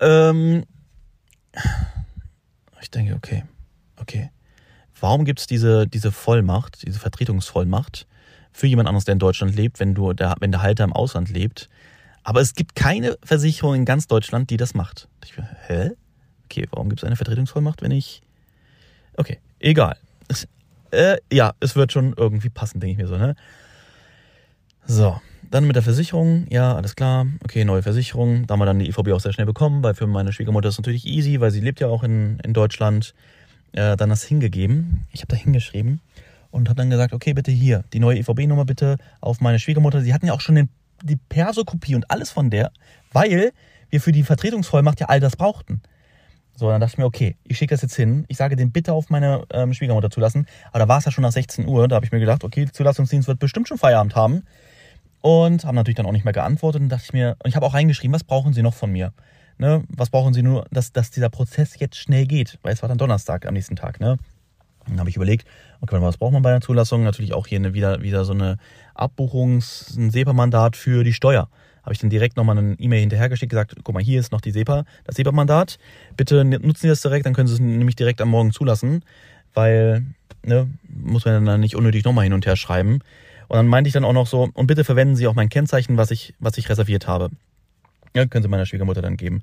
Ähm, 0.00 0.64
ich 2.80 2.90
denke, 2.90 3.14
okay, 3.14 3.44
okay. 3.96 4.30
Warum 5.00 5.24
gibt 5.24 5.40
es 5.40 5.46
diese, 5.46 5.86
diese 5.86 6.12
Vollmacht, 6.12 6.86
diese 6.86 6.98
Vertretungsvollmacht 6.98 8.06
für 8.52 8.66
jemand 8.66 8.88
anderes, 8.88 9.04
der 9.04 9.14
in 9.14 9.18
Deutschland 9.18 9.54
lebt, 9.54 9.80
wenn 9.80 9.94
du 9.94 10.12
der, 10.12 10.36
wenn 10.40 10.52
der 10.52 10.62
Halter 10.62 10.84
im 10.84 10.92
Ausland 10.92 11.30
lebt? 11.30 11.68
Aber 12.22 12.40
es 12.40 12.54
gibt 12.54 12.74
keine 12.74 13.18
Versicherung 13.22 13.74
in 13.74 13.84
ganz 13.84 14.06
Deutschland, 14.06 14.50
die 14.50 14.56
das 14.56 14.74
macht. 14.74 15.08
Ich 15.24 15.34
hä? 15.66 15.90
Okay, 16.44 16.66
warum 16.70 16.88
gibt 16.88 17.02
es 17.02 17.04
eine 17.04 17.16
Vertretungsvollmacht, 17.16 17.82
wenn 17.82 17.90
ich. 17.90 18.22
Okay, 19.16 19.38
egal. 19.58 19.96
Es, 20.28 20.48
äh, 20.90 21.18
ja, 21.32 21.52
es 21.60 21.76
wird 21.76 21.92
schon 21.92 22.14
irgendwie 22.16 22.50
passen, 22.50 22.80
denke 22.80 22.92
ich 22.92 22.98
mir 22.98 23.08
so, 23.08 23.18
ne? 23.18 23.34
So, 24.86 25.20
dann 25.50 25.66
mit 25.66 25.76
der 25.76 25.82
Versicherung, 25.82 26.46
ja, 26.50 26.74
alles 26.74 26.96
klar. 26.96 27.26
Okay, 27.42 27.64
neue 27.64 27.82
Versicherung. 27.82 28.46
Da 28.46 28.52
haben 28.52 28.60
wir 28.60 28.66
dann 28.66 28.78
die 28.78 28.88
EVB 28.88 29.12
auch 29.12 29.20
sehr 29.20 29.32
schnell 29.32 29.46
bekommen, 29.46 29.82
weil 29.82 29.94
für 29.94 30.06
meine 30.06 30.32
Schwiegermutter 30.32 30.68
ist 30.68 30.74
es 30.74 30.78
natürlich 30.78 31.06
easy, 31.06 31.40
weil 31.40 31.50
sie 31.50 31.60
lebt 31.60 31.80
ja 31.80 31.88
auch 31.88 32.02
in, 32.02 32.38
in 32.40 32.52
Deutschland. 32.52 33.14
Äh, 33.74 33.96
dann 33.96 34.08
das 34.08 34.22
hingegeben. 34.22 35.06
Ich 35.10 35.22
habe 35.22 35.28
da 35.28 35.36
hingeschrieben 35.36 36.00
und 36.52 36.68
habe 36.68 36.76
dann 36.76 36.90
gesagt, 36.90 37.12
okay, 37.12 37.34
bitte 37.34 37.50
hier, 37.50 37.82
die 37.92 37.98
neue 37.98 38.18
EVB-Nummer 38.18 38.64
bitte 38.64 38.98
auf 39.20 39.40
meine 39.40 39.58
Schwiegermutter. 39.58 40.00
Sie 40.00 40.14
hatten 40.14 40.26
ja 40.26 40.32
auch 40.32 40.40
schon 40.40 40.54
den, 40.54 40.68
die 41.02 41.16
Perso-Kopie 41.16 41.96
und 41.96 42.08
alles 42.08 42.30
von 42.30 42.50
der, 42.50 42.70
weil 43.12 43.52
wir 43.90 44.00
für 44.00 44.12
die 44.12 44.22
Vertretungsvollmacht 44.22 45.00
ja 45.00 45.08
all 45.08 45.18
das 45.18 45.34
brauchten. 45.34 45.82
So, 46.54 46.68
dann 46.68 46.80
dachte 46.80 46.92
ich 46.94 46.98
mir, 46.98 47.04
okay, 47.04 47.36
ich 47.42 47.58
schicke 47.58 47.74
das 47.74 47.82
jetzt 47.82 47.96
hin. 47.96 48.24
Ich 48.28 48.36
sage 48.36 48.54
den 48.54 48.70
bitte 48.70 48.92
auf 48.92 49.10
meine 49.10 49.42
ähm, 49.50 49.74
Schwiegermutter 49.74 50.10
zulassen. 50.10 50.46
Aber 50.70 50.78
da 50.78 50.88
war 50.88 50.98
es 50.98 51.04
ja 51.04 51.10
schon 51.10 51.22
nach 51.22 51.32
16 51.32 51.66
Uhr. 51.66 51.88
Da 51.88 51.96
habe 51.96 52.06
ich 52.06 52.12
mir 52.12 52.20
gedacht, 52.20 52.44
okay, 52.44 52.68
Zulassungsdienst 52.70 53.26
wird 53.26 53.40
bestimmt 53.40 53.66
schon 53.66 53.78
Feierabend 53.78 54.14
haben. 54.14 54.44
Und 55.24 55.64
haben 55.64 55.74
natürlich 55.74 55.96
dann 55.96 56.04
auch 56.04 56.12
nicht 56.12 56.26
mehr 56.26 56.34
geantwortet. 56.34 56.82
Und 56.82 56.90
dachte 56.90 57.04
ich 57.06 57.12
mir, 57.14 57.36
und 57.42 57.48
ich 57.48 57.56
habe 57.56 57.64
auch 57.64 57.72
reingeschrieben, 57.72 58.12
was 58.12 58.24
brauchen 58.24 58.52
Sie 58.52 58.60
noch 58.60 58.74
von 58.74 58.92
mir? 58.92 59.14
Ne? 59.56 59.82
Was 59.88 60.10
brauchen 60.10 60.34
Sie 60.34 60.42
nur, 60.42 60.66
dass, 60.70 60.92
dass 60.92 61.10
dieser 61.10 61.30
Prozess 61.30 61.78
jetzt 61.78 61.96
schnell 61.96 62.26
geht? 62.26 62.58
Weil 62.62 62.74
es 62.74 62.82
war 62.82 62.90
dann 62.90 62.98
Donnerstag 62.98 63.46
am 63.46 63.54
nächsten 63.54 63.74
Tag. 63.74 64.00
Ne? 64.00 64.18
Dann 64.86 65.00
habe 65.00 65.08
ich 65.08 65.16
überlegt, 65.16 65.48
okay, 65.80 65.96
was 66.02 66.18
braucht 66.18 66.34
man 66.34 66.42
bei 66.42 66.50
einer 66.50 66.60
Zulassung? 66.60 67.04
Natürlich 67.04 67.32
auch 67.32 67.46
hier 67.46 67.58
eine, 67.58 67.72
wieder, 67.72 68.02
wieder 68.02 68.26
so 68.26 68.34
eine 68.34 68.58
Abbuchungs-, 68.94 69.96
ein 69.96 70.10
SEPA-Mandat 70.10 70.76
für 70.76 71.04
die 71.04 71.14
Steuer 71.14 71.48
habe 71.84 71.92
ich 71.92 71.98
dann 71.98 72.08
direkt 72.08 72.36
nochmal 72.36 72.56
eine 72.56 72.74
E-Mail 72.78 73.00
hinterhergeschickt, 73.00 73.50
gesagt, 73.50 73.76
guck 73.84 73.94
mal, 73.94 74.02
hier 74.02 74.18
ist 74.18 74.32
noch 74.32 74.40
die 74.40 74.52
SEPA, 74.52 74.84
das 75.04 75.16
SEPA-Mandat. 75.16 75.78
Bitte 76.16 76.42
nutzen 76.42 76.80
Sie 76.80 76.88
das 76.88 77.02
direkt, 77.02 77.26
dann 77.26 77.34
können 77.34 77.46
Sie 77.46 77.54
es 77.54 77.60
nämlich 77.60 77.94
direkt 77.94 78.22
am 78.22 78.30
Morgen 78.30 78.52
zulassen, 78.52 79.04
weil, 79.52 80.06
ne, 80.42 80.66
muss 80.88 81.26
man 81.26 81.44
dann 81.44 81.60
nicht 81.60 81.76
unnötig 81.76 82.04
nochmal 82.04 82.24
hin 82.24 82.32
und 82.32 82.46
her 82.46 82.56
schreiben. 82.56 83.00
Und 83.48 83.56
dann 83.56 83.66
meinte 83.66 83.88
ich 83.88 83.94
dann 83.94 84.04
auch 84.04 84.12
noch 84.12 84.26
so, 84.26 84.48
und 84.52 84.66
bitte 84.66 84.84
verwenden 84.84 85.16
Sie 85.16 85.26
auch 85.26 85.34
mein 85.34 85.48
Kennzeichen, 85.48 85.96
was 85.96 86.10
ich, 86.10 86.34
was 86.38 86.58
ich 86.58 86.68
reserviert 86.68 87.06
habe. 87.06 87.30
Ja, 88.14 88.26
können 88.26 88.42
Sie 88.42 88.48
meiner 88.48 88.66
Schwiegermutter 88.66 89.02
dann 89.02 89.16
geben. 89.16 89.42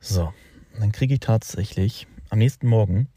So, 0.00 0.32
dann 0.78 0.92
kriege 0.92 1.14
ich 1.14 1.20
tatsächlich 1.20 2.06
am 2.30 2.38
nächsten 2.38 2.66
Morgen 2.68 3.08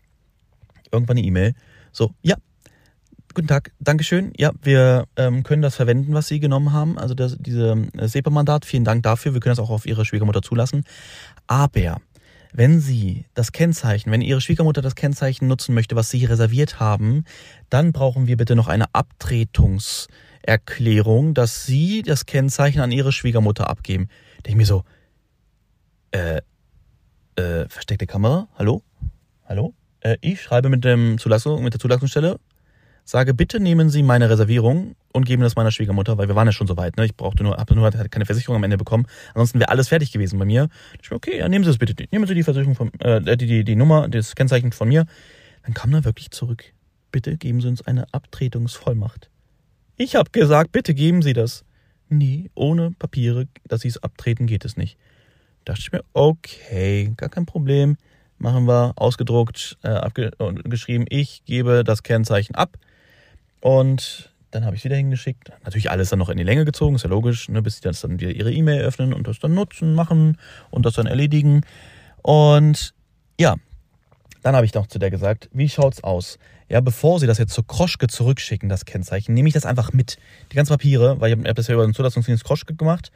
irgendwann 0.91 1.17
eine 1.17 1.25
E-Mail. 1.25 1.53
So, 1.91 2.11
ja, 2.21 2.35
Guten 3.33 3.47
Tag, 3.47 3.71
Dankeschön. 3.79 4.33
Ja, 4.37 4.51
wir 4.61 5.07
ähm, 5.15 5.43
können 5.43 5.61
das 5.61 5.75
verwenden, 5.75 6.13
was 6.13 6.27
Sie 6.27 6.41
genommen 6.41 6.73
haben, 6.73 6.97
also 6.97 7.13
das, 7.13 7.37
diese 7.39 7.87
äh, 7.97 8.07
SEPA-Mandat. 8.07 8.65
Vielen 8.65 8.83
Dank 8.83 9.03
dafür. 9.03 9.33
Wir 9.33 9.39
können 9.39 9.55
das 9.55 9.63
auch 9.63 9.69
auf 9.69 9.85
Ihre 9.85 10.03
Schwiegermutter 10.03 10.41
zulassen. 10.41 10.83
Aber 11.47 12.01
wenn 12.53 12.79
Sie 12.79 13.25
das 13.33 13.51
Kennzeichen, 13.51 14.11
wenn 14.11 14.21
Ihre 14.21 14.41
Schwiegermutter 14.41 14.81
das 14.81 14.95
Kennzeichen 14.95 15.47
nutzen 15.47 15.73
möchte, 15.73 15.95
was 15.95 16.09
Sie 16.09 16.19
hier 16.19 16.29
reserviert 16.29 16.79
haben, 16.79 17.25
dann 17.69 17.91
brauchen 17.91 18.27
wir 18.27 18.37
bitte 18.37 18.55
noch 18.55 18.67
eine 18.67 18.93
Abtretungserklärung, 18.93 21.33
dass 21.33 21.65
Sie 21.65 22.01
das 22.01 22.25
Kennzeichen 22.25 22.81
an 22.81 22.91
Ihre 22.91 23.11
Schwiegermutter 23.11 23.69
abgeben. 23.69 24.07
Denke 24.37 24.49
ich 24.49 24.55
mir 24.55 24.65
so, 24.65 24.83
äh, 26.11 26.41
äh, 27.35 27.67
versteckte 27.69 28.07
Kamera, 28.07 28.47
hallo? 28.57 28.83
Hallo? 29.45 29.73
Äh, 30.01 30.17
ich 30.21 30.41
schreibe 30.41 30.69
mit 30.69 30.83
dem 30.83 31.17
Zulassung, 31.17 31.63
mit 31.63 31.73
der 31.73 31.79
Zulassungsstelle 31.79 32.37
sage, 33.11 33.33
bitte 33.33 33.59
nehmen 33.59 33.89
Sie 33.89 34.03
meine 34.03 34.29
Reservierung 34.29 34.95
und 35.11 35.25
geben 35.25 35.43
das 35.43 35.57
meiner 35.57 35.71
Schwiegermutter, 35.71 36.17
weil 36.17 36.29
wir 36.29 36.35
waren 36.35 36.47
ja 36.47 36.53
schon 36.53 36.67
so 36.67 36.77
weit. 36.77 36.95
Ne? 36.95 37.05
Ich 37.05 37.15
brauchte 37.15 37.43
nur, 37.43 37.57
habe 37.57 37.75
nur 37.75 37.83
halt 37.83 38.09
keine 38.09 38.25
Versicherung 38.25 38.55
am 38.55 38.63
Ende 38.63 38.77
bekommen. 38.77 39.05
Ansonsten 39.33 39.59
wäre 39.59 39.69
alles 39.69 39.89
fertig 39.89 40.13
gewesen 40.13 40.39
bei 40.39 40.45
mir. 40.45 40.69
Ich 41.01 41.11
mir, 41.11 41.17
okay, 41.17 41.37
ja, 41.37 41.49
nehmen 41.49 41.65
Sie 41.65 41.71
es 41.71 41.77
bitte. 41.77 41.93
Nehmen 42.11 42.25
Sie 42.25 42.33
die 42.33 42.43
Versicherung 42.43 42.75
von, 42.75 42.91
äh, 42.99 43.35
die, 43.35 43.45
die, 43.45 43.63
die 43.65 43.75
Nummer, 43.75 44.07
das 44.07 44.33
Kennzeichen 44.33 44.71
von 44.71 44.87
mir. 44.87 45.05
Dann 45.63 45.73
kam 45.73 45.93
er 45.93 46.05
wirklich 46.05 46.31
zurück. 46.31 46.63
Bitte 47.11 47.35
geben 47.35 47.59
Sie 47.59 47.67
uns 47.67 47.85
eine 47.85 48.05
Abtretungsvollmacht. 48.13 49.29
Ich 49.97 50.15
habe 50.15 50.31
gesagt, 50.31 50.71
bitte 50.71 50.93
geben 50.93 51.21
Sie 51.21 51.33
das. 51.33 51.65
Nee, 52.07 52.49
ohne 52.55 52.91
Papiere, 52.91 53.47
dass 53.67 53.81
Sie 53.81 53.89
es 53.89 54.01
abtreten, 54.01 54.47
geht 54.47 54.63
es 54.63 54.77
nicht. 54.77 54.97
Da 55.65 55.73
dachte 55.73 55.81
ich 55.81 55.91
mir, 55.91 56.03
okay, 56.13 57.13
gar 57.17 57.29
kein 57.29 57.45
Problem. 57.45 57.97
Machen 58.37 58.67
wir 58.67 58.93
ausgedruckt, 58.95 59.77
äh, 59.83 59.89
abgeschrieben, 59.89 61.05
ich 61.09 61.43
gebe 61.45 61.83
das 61.83 62.03
Kennzeichen 62.03 62.55
ab 62.55 62.77
und 63.61 64.29
dann 64.51 64.65
habe 64.65 64.75
ich 64.75 64.83
wieder 64.83 64.97
hingeschickt. 64.97 65.51
Natürlich 65.63 65.89
alles 65.89 66.09
dann 66.09 66.19
noch 66.19 66.29
in 66.29 66.37
die 66.37 66.43
Länge 66.43 66.65
gezogen, 66.65 66.95
ist 66.95 67.03
ja 67.03 67.09
logisch, 67.09 67.47
ne, 67.49 67.61
bis 67.61 67.77
sie 67.77 67.81
das 67.81 68.01
dann 68.01 68.19
wieder 68.19 68.31
ihre 68.31 68.51
E-Mail 68.51 68.81
öffnen 68.81 69.13
und 69.13 69.27
das 69.27 69.39
dann 69.39 69.53
nutzen, 69.53 69.95
machen 69.95 70.37
und 70.69 70.85
das 70.85 70.95
dann 70.95 71.05
erledigen. 71.05 71.61
Und 72.21 72.93
ja, 73.39 73.55
dann 74.43 74.55
habe 74.55 74.65
ich 74.65 74.73
noch 74.73 74.87
zu 74.87 74.99
der 74.99 75.09
gesagt, 75.09 75.49
wie 75.53 75.69
schaut's 75.69 76.03
aus? 76.03 76.37
Ja, 76.67 76.79
bevor 76.79 77.19
Sie 77.19 77.27
das 77.27 77.37
jetzt 77.37 77.53
zur 77.53 77.67
Kroschke 77.67 78.07
zurückschicken, 78.07 78.69
das 78.69 78.85
Kennzeichen, 78.85 79.33
nehme 79.33 79.47
ich 79.49 79.53
das 79.53 79.65
einfach 79.65 79.91
mit. 79.91 80.17
Die 80.51 80.55
ganzen 80.55 80.71
Papiere, 80.71 81.19
weil 81.19 81.31
ich 81.31 81.37
habe 81.37 81.53
das 81.53 81.67
ja 81.67 81.73
über 81.73 81.85
den 81.85 81.93
Zulassungsdienst 81.93 82.43
Kroschke 82.43 82.75
gemacht. 82.75 83.11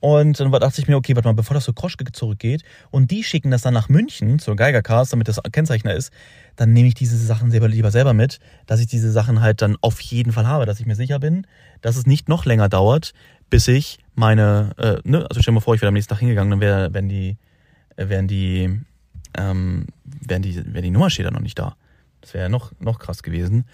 Und 0.00 0.38
dann 0.38 0.52
dachte 0.52 0.80
ich 0.80 0.88
mir, 0.88 0.96
okay, 0.96 1.16
warte 1.16 1.28
mal, 1.28 1.34
bevor 1.34 1.54
das 1.54 1.64
zur 1.64 1.74
Kroschke 1.74 2.04
zurückgeht 2.12 2.62
und 2.90 3.10
die 3.10 3.24
schicken 3.24 3.50
das 3.50 3.62
dann 3.62 3.74
nach 3.74 3.88
München 3.88 4.38
zur 4.38 4.54
Geigercast, 4.54 5.12
damit 5.12 5.26
das 5.26 5.40
Kennzeichner 5.52 5.94
ist, 5.94 6.12
dann 6.56 6.72
nehme 6.72 6.88
ich 6.88 6.94
diese 6.94 7.16
Sachen 7.16 7.50
selber, 7.50 7.68
lieber 7.68 7.90
selber 7.90 8.12
mit, 8.12 8.38
dass 8.66 8.80
ich 8.80 8.86
diese 8.86 9.10
Sachen 9.10 9.40
halt 9.40 9.62
dann 9.62 9.76
auf 9.80 10.00
jeden 10.00 10.32
Fall 10.32 10.46
habe, 10.46 10.66
dass 10.66 10.80
ich 10.80 10.86
mir 10.86 10.96
sicher 10.96 11.18
bin, 11.18 11.46
dass 11.80 11.96
es 11.96 12.06
nicht 12.06 12.28
noch 12.28 12.44
länger 12.44 12.68
dauert, 12.68 13.14
bis 13.48 13.68
ich 13.68 13.98
meine, 14.14 14.72
äh, 14.78 14.98
ne, 15.08 15.26
also 15.28 15.40
stell 15.40 15.52
dir 15.52 15.52
mal 15.52 15.60
vor, 15.60 15.74
ich 15.74 15.80
wäre 15.80 15.88
am 15.88 15.94
nächsten 15.94 16.10
Tag 16.10 16.20
hingegangen, 16.20 16.50
dann 16.50 16.60
wär, 16.60 16.92
wären 16.92 17.08
die, 17.08 17.36
äh, 17.96 18.08
wären 18.08 18.28
die, 18.28 18.80
ähm, 19.36 19.86
wären 20.04 20.42
die, 20.42 20.56
wären 20.56 20.82
die 20.82 20.90
Nummerschilder 20.90 21.30
noch 21.30 21.40
nicht 21.40 21.58
da. 21.58 21.76
Das 22.20 22.34
wäre 22.34 22.44
ja 22.44 22.48
noch, 22.48 22.72
noch 22.80 22.98
krass 22.98 23.22
gewesen. 23.22 23.64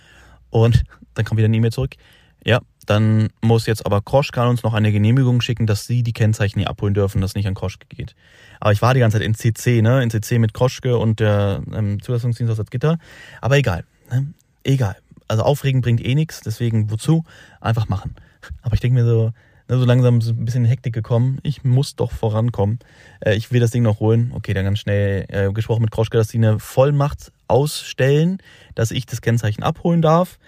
Und 0.51 0.85
dann 1.15 1.25
kommt 1.25 1.39
wieder 1.39 1.47
eine 1.47 1.57
E-Mail 1.57 1.73
zurück. 1.73 1.97
Ja, 2.45 2.61
dann 2.87 3.29
muss 3.41 3.67
jetzt 3.67 3.87
aber 3.87 4.03
Kroschka 4.03 4.49
uns 4.49 4.63
noch 4.63 4.75
eine 4.75 4.91
Genehmigung 4.91 5.41
schicken, 5.41 5.67
dass 5.67 5.87
sie 5.87 6.03
die 6.03 6.13
Kennzeichen 6.13 6.59
hier 6.59 6.69
abholen 6.69 6.95
dürfen, 6.95 7.21
dass 7.21 7.35
nicht 7.35 7.47
an 7.47 7.55
Kroschke 7.55 7.87
geht. 7.89 8.15
Aber 8.61 8.73
ich 8.73 8.83
war 8.83 8.95
die 8.95 9.01
ganze 9.01 9.19
Zeit 9.19 9.27
in 9.27 9.35
CC, 9.35 9.83
ne? 9.83 10.03
In 10.03 10.11
CC 10.11 10.39
mit 10.39 10.55
Kroschke 10.55 10.99
und 10.99 11.21
der 11.21 11.63
ähm, 11.73 12.03
Zulassungsdienst 12.03 12.59
aus 12.59 12.67
Gitter. 12.71 12.99
Aber 13.41 13.57
egal, 13.57 13.85
ne? 14.11 14.33
Egal. 14.65 14.97
Also 15.29 15.45
aufregen 15.45 15.81
bringt 15.81 16.05
eh 16.05 16.15
nichts, 16.15 16.41
deswegen 16.41 16.91
wozu? 16.91 17.25
Einfach 17.61 17.89
machen. 17.89 18.15
Aber 18.63 18.75
ich 18.75 18.81
denke 18.81 19.01
mir 19.01 19.07
so, 19.07 19.33
ne, 19.69 19.79
so 19.79 19.85
langsam 19.85 20.19
ist 20.19 20.29
ein 20.29 20.45
bisschen 20.45 20.65
Hektik 20.65 20.93
gekommen. 20.93 21.39
Ich 21.43 21.65
muss 21.65 21.97
doch 21.97 22.11
vorankommen. 22.11 22.81
Äh, 23.21 23.37
ich 23.37 23.53
will 23.53 23.61
das 23.61 23.71
Ding 23.71 23.83
noch 23.83 24.01
holen. 24.01 24.33
Okay, 24.35 24.55
dann 24.55 24.65
ganz 24.65 24.81
schnell 24.81 25.27
äh, 25.29 25.53
gesprochen 25.53 25.83
mit 25.83 25.91
Kroschke, 25.91 26.19
dass 26.19 26.29
sie 26.29 26.39
eine 26.39 26.59
Vollmacht 26.59 27.33
ausstellen, 27.47 28.39
dass 28.75 28.91
ich 28.91 29.07
das 29.07 29.21
Kennzeichen 29.21 29.63
abholen 29.63 30.03
darf. 30.03 30.39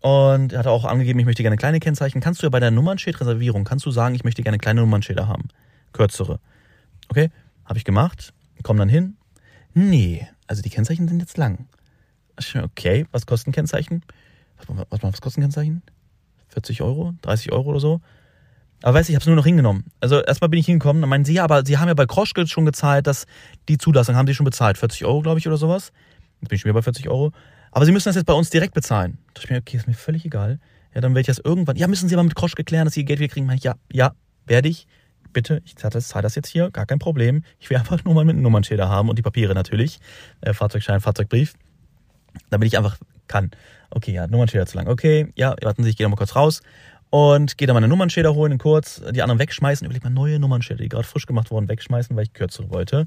Und 0.00 0.52
er 0.52 0.60
hat 0.60 0.66
auch 0.66 0.84
angegeben, 0.84 1.18
ich 1.18 1.26
möchte 1.26 1.42
gerne 1.42 1.56
kleine 1.56 1.80
Kennzeichen. 1.80 2.20
Kannst 2.20 2.42
du 2.42 2.46
ja 2.46 2.50
bei 2.50 2.60
der 2.60 2.70
Nummernschildreservierung, 2.70 3.64
kannst 3.64 3.84
du 3.84 3.90
sagen, 3.90 4.14
ich 4.14 4.24
möchte 4.24 4.42
gerne 4.42 4.58
kleine 4.58 4.80
Nummernschilder 4.80 5.26
haben. 5.26 5.48
Kürzere. 5.92 6.38
Okay, 7.08 7.30
habe 7.64 7.78
ich 7.78 7.84
gemacht. 7.84 8.32
Komm 8.62 8.76
dann 8.76 8.88
hin. 8.88 9.16
Nee, 9.74 10.26
also 10.46 10.62
die 10.62 10.70
Kennzeichen 10.70 11.08
sind 11.08 11.20
jetzt 11.20 11.36
lang. 11.36 11.66
Okay, 12.54 13.06
was 13.10 13.26
kosten 13.26 13.52
Kennzeichen? 13.52 14.02
Was, 14.58 14.86
was, 14.90 15.02
was 15.02 15.20
kosten 15.20 15.40
Kennzeichen? 15.40 15.82
40 16.48 16.82
Euro? 16.82 17.14
30 17.22 17.52
Euro 17.52 17.70
oder 17.70 17.80
so? 17.80 18.00
Aber 18.82 18.94
weißt 18.94 19.08
du, 19.08 19.12
ich 19.12 19.16
habe 19.16 19.22
es 19.22 19.26
nur 19.26 19.36
noch 19.36 19.44
hingenommen. 19.44 19.84
Also 20.00 20.22
erstmal 20.22 20.48
bin 20.48 20.60
ich 20.60 20.66
hingekommen, 20.66 21.02
dann 21.02 21.10
meinen 21.10 21.24
sie, 21.24 21.34
ja, 21.34 21.44
aber 21.44 21.66
sie 21.66 21.78
haben 21.78 21.88
ja 21.88 21.94
bei 21.94 22.06
Kroschke 22.06 22.46
schon 22.46 22.64
gezahlt, 22.64 23.06
dass 23.08 23.26
die 23.68 23.76
Zulassung 23.76 24.14
haben 24.14 24.26
sie 24.26 24.34
schon 24.34 24.44
bezahlt. 24.44 24.78
40 24.78 25.04
Euro, 25.04 25.22
glaube 25.22 25.40
ich, 25.40 25.48
oder 25.48 25.56
sowas. 25.56 25.92
Jetzt 26.40 26.48
bin 26.48 26.56
ich 26.56 26.62
schon 26.62 26.68
wieder 26.68 26.78
bei 26.78 26.82
40 26.82 27.08
Euro. 27.08 27.32
Aber 27.70 27.84
Sie 27.84 27.92
müssen 27.92 28.08
das 28.08 28.16
jetzt 28.16 28.26
bei 28.26 28.32
uns 28.32 28.50
direkt 28.50 28.74
bezahlen. 28.74 29.18
Da 29.28 29.34
dachte 29.34 29.46
ich 29.46 29.50
mir, 29.50 29.58
okay, 29.58 29.76
ist 29.76 29.86
mir 29.86 29.94
völlig 29.94 30.24
egal. 30.24 30.58
Ja, 30.94 31.00
dann 31.00 31.12
werde 31.12 31.20
ich 31.20 31.26
das 31.26 31.38
irgendwann. 31.38 31.76
Ja, 31.76 31.86
müssen 31.86 32.08
Sie 32.08 32.14
aber 32.14 32.24
mit 32.24 32.34
Kroschke 32.34 32.64
klären, 32.64 32.84
dass 32.84 32.94
Sie 32.94 33.00
Ihr 33.00 33.06
Geld 33.06 33.20
wieder 33.20 33.32
kriegen. 33.32 33.50
Ich, 33.52 33.64
ja, 33.64 33.74
ja, 33.92 34.12
werde 34.46 34.68
ich. 34.68 34.86
Bitte, 35.32 35.60
ich 35.64 35.76
zahle 35.76 35.92
das, 35.92 36.34
jetzt 36.34 36.48
hier, 36.48 36.70
gar 36.70 36.86
kein 36.86 36.98
Problem. 36.98 37.44
Ich 37.58 37.68
will 37.68 37.76
einfach 37.78 38.02
nur 38.04 38.14
mal 38.14 38.24
mit 38.24 38.34
einem 38.34 38.42
Nummernschilder 38.42 38.88
haben 38.88 39.08
und 39.08 39.18
die 39.18 39.22
Papiere 39.22 39.54
natürlich. 39.54 40.00
Äh, 40.40 40.54
Fahrzeugschein, 40.54 41.00
Fahrzeugbrief. 41.00 41.54
Damit 42.50 42.68
ich 42.68 42.78
einfach 42.78 42.96
kann. 43.26 43.50
Okay, 43.90 44.12
ja, 44.12 44.26
Nummernschilder 44.26 44.66
zu 44.66 44.76
lang. 44.76 44.88
Okay, 44.88 45.32
ja, 45.36 45.54
warten 45.62 45.82
Sie, 45.82 45.90
ich 45.90 45.96
gehe 45.96 46.04
nochmal 46.04 46.18
kurz 46.18 46.34
raus 46.34 46.62
und 47.10 47.56
gehe 47.56 47.66
dann 47.66 47.74
meine 47.74 47.88
Nummernschilder 47.88 48.34
holen, 48.34 48.58
kurz 48.58 49.02
die 49.12 49.22
anderen 49.22 49.38
wegschmeißen. 49.38 49.84
Überleg 49.84 50.04
mal 50.04 50.10
neue 50.10 50.38
Nummernschilder, 50.38 50.82
die 50.82 50.88
gerade 50.88 51.06
frisch 51.06 51.26
gemacht 51.26 51.50
wurden, 51.50 51.68
wegschmeißen, 51.68 52.14
weil 52.16 52.24
ich 52.24 52.32
kürzere 52.32 52.70
wollte. 52.70 53.06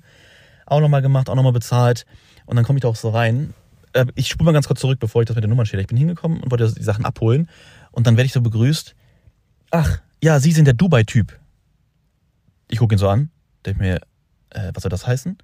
Auch 0.65 0.79
nochmal 0.79 1.01
gemacht, 1.01 1.29
auch 1.29 1.35
nochmal 1.35 1.51
bezahlt. 1.51 2.05
Und 2.45 2.55
dann 2.55 2.65
komme 2.65 2.77
ich 2.77 2.81
da 2.81 2.87
auch 2.87 2.95
so 2.95 3.09
rein 3.09 3.53
äh, 3.93 4.05
ich 4.15 4.27
spule 4.27 4.45
mal 4.45 4.53
ganz 4.53 4.67
kurz 4.67 4.79
zurück, 4.79 4.99
bevor 4.99 5.21
ich 5.21 5.27
das 5.27 5.35
mit 5.35 5.43
der 5.43 5.49
Nummer 5.49 5.65
stelle. 5.65 5.81
Ich 5.81 5.87
bin 5.87 5.97
hingekommen 5.97 6.41
und 6.41 6.51
wollte 6.51 6.73
die 6.73 6.83
Sachen 6.83 7.05
abholen. 7.05 7.49
Und 7.91 8.07
dann 8.07 8.17
werde 8.17 8.25
ich 8.25 8.33
so 8.33 8.41
begrüßt. 8.41 8.95
Ach, 9.71 9.99
ja, 10.23 10.39
Sie 10.39 10.51
sind 10.51 10.65
der 10.65 10.73
Dubai-Typ. 10.73 11.37
Ich 12.69 12.79
gucke 12.79 12.95
ihn 12.95 12.99
so 12.99 13.09
an. 13.09 13.29
Denke 13.65 13.81
mir, 13.81 14.01
äh, 14.49 14.71
was 14.73 14.83
soll 14.83 14.89
das 14.89 15.07
heißen? 15.07 15.37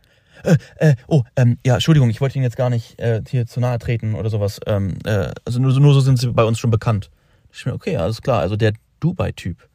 Äh, 0.43 0.57
äh, 0.77 0.95
oh, 1.07 1.23
ähm, 1.35 1.57
ja, 1.65 1.75
Entschuldigung, 1.75 2.09
ich 2.09 2.21
wollte 2.21 2.35
Ihnen 2.35 2.43
jetzt 2.43 2.57
gar 2.57 2.69
nicht 2.69 2.99
äh, 2.99 3.21
hier 3.27 3.47
zu 3.47 3.59
nahe 3.59 3.79
treten 3.79 4.13
oder 4.13 4.29
sowas. 4.29 4.59
Ähm, 4.65 4.97
äh, 5.05 5.31
also 5.45 5.59
nur, 5.59 5.77
nur 5.79 5.93
so 5.93 5.99
sind 5.99 6.19
Sie 6.19 6.31
bei 6.31 6.43
uns 6.43 6.59
schon 6.59 6.71
bekannt. 6.71 7.09
Ich 7.51 7.65
mir, 7.65 7.73
okay, 7.73 7.97
alles 7.97 8.21
klar. 8.21 8.41
Also 8.41 8.55
der 8.55 8.73
Dubai-Typ. 8.99 9.67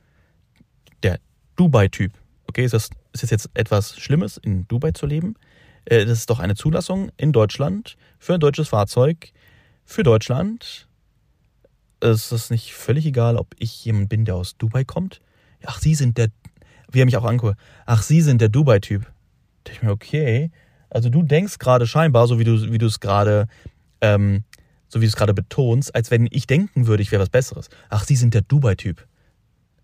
Der 1.02 1.18
Dubai-Typ. 1.56 2.12
Okay, 2.48 2.64
ist 2.64 2.74
das, 2.74 2.90
ist 3.12 3.22
das 3.22 3.30
jetzt 3.30 3.50
etwas 3.54 3.98
Schlimmes, 3.98 4.36
in 4.36 4.66
Dubai 4.68 4.92
zu 4.92 5.06
leben? 5.06 5.34
Äh, 5.84 6.04
das 6.06 6.20
ist 6.20 6.30
doch 6.30 6.38
eine 6.38 6.54
Zulassung 6.54 7.10
in 7.16 7.32
Deutschland 7.32 7.96
für 8.18 8.34
ein 8.34 8.40
deutsches 8.40 8.68
Fahrzeug 8.68 9.32
für 9.84 10.02
Deutschland. 10.02 10.88
Ist 12.00 12.32
das 12.32 12.50
nicht 12.50 12.74
völlig 12.74 13.06
egal, 13.06 13.36
ob 13.36 13.54
ich 13.58 13.84
jemand 13.84 14.08
bin, 14.08 14.24
der 14.24 14.34
aus 14.34 14.56
Dubai 14.56 14.84
kommt? 14.84 15.20
Ach, 15.64 15.78
Sie 15.78 15.94
sind 15.94 16.18
der, 16.18 16.28
wie 16.90 17.00
er 17.00 17.04
mich 17.04 17.16
auch 17.16 17.24
anguckt, 17.24 17.56
ach, 17.86 18.02
Sie 18.02 18.20
sind 18.20 18.40
der 18.40 18.48
Dubai-Typ. 18.48 19.06
Da 19.64 19.72
ich 19.72 19.82
mir, 19.82 19.92
okay, 19.92 20.50
also 20.90 21.08
du 21.08 21.22
denkst 21.22 21.58
gerade 21.58 21.86
scheinbar, 21.86 22.26
so 22.26 22.38
wie 22.38 22.44
du, 22.44 22.72
wie 22.72 22.78
du 22.78 22.86
es 22.86 22.98
gerade, 22.98 23.46
ähm, 24.00 24.44
so 24.88 25.00
wie 25.00 25.04
du 25.04 25.08
es 25.08 25.16
gerade 25.16 25.34
betonst, 25.34 25.94
als 25.94 26.10
wenn 26.10 26.28
ich 26.30 26.46
denken 26.48 26.86
würde, 26.88 27.02
ich 27.02 27.12
wäre 27.12 27.22
was 27.22 27.30
Besseres. 27.30 27.70
Ach, 27.88 28.04
Sie 28.04 28.16
sind 28.16 28.34
der 28.34 28.42
Dubai-Typ. 28.42 29.06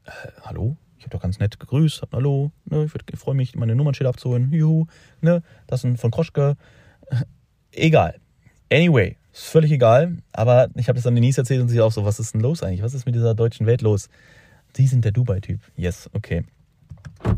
Äh, 0.04 0.10
hallo? 0.42 0.76
Ich 0.98 1.04
habe 1.04 1.10
doch 1.10 1.22
ganz 1.22 1.38
nett 1.38 1.58
gegrüßt, 1.60 2.02
hab, 2.02 2.12
hallo, 2.12 2.50
ne, 2.64 2.84
ich, 2.84 2.92
ich 3.12 3.18
freue 3.18 3.34
mich, 3.34 3.54
meine 3.54 3.74
Nummernschilder 3.74 4.10
abzuholen, 4.10 4.52
juhu, 4.52 4.86
ne, 5.20 5.42
das 5.66 5.82
sind 5.82 5.98
von 5.98 6.10
Kroschke. 6.10 6.56
Egal. 7.72 8.16
Anyway, 8.70 9.16
ist 9.32 9.44
völlig 9.44 9.70
egal, 9.70 10.18
aber 10.32 10.68
ich 10.74 10.88
habe 10.88 10.96
das 10.96 11.06
an 11.06 11.14
Denise 11.14 11.38
erzählt 11.38 11.62
und 11.62 11.68
sie 11.68 11.80
auch 11.80 11.92
so, 11.92 12.04
was 12.04 12.18
ist 12.18 12.34
denn 12.34 12.40
los 12.40 12.62
eigentlich? 12.62 12.82
Was 12.82 12.94
ist 12.94 13.06
mit 13.06 13.14
dieser 13.14 13.34
deutschen 13.34 13.66
Welt 13.66 13.82
los? 13.82 14.08
Sie 14.74 14.86
sind 14.86 15.04
der 15.04 15.12
Dubai-Typ. 15.12 15.60
Yes, 15.76 16.10
okay. 16.12 16.44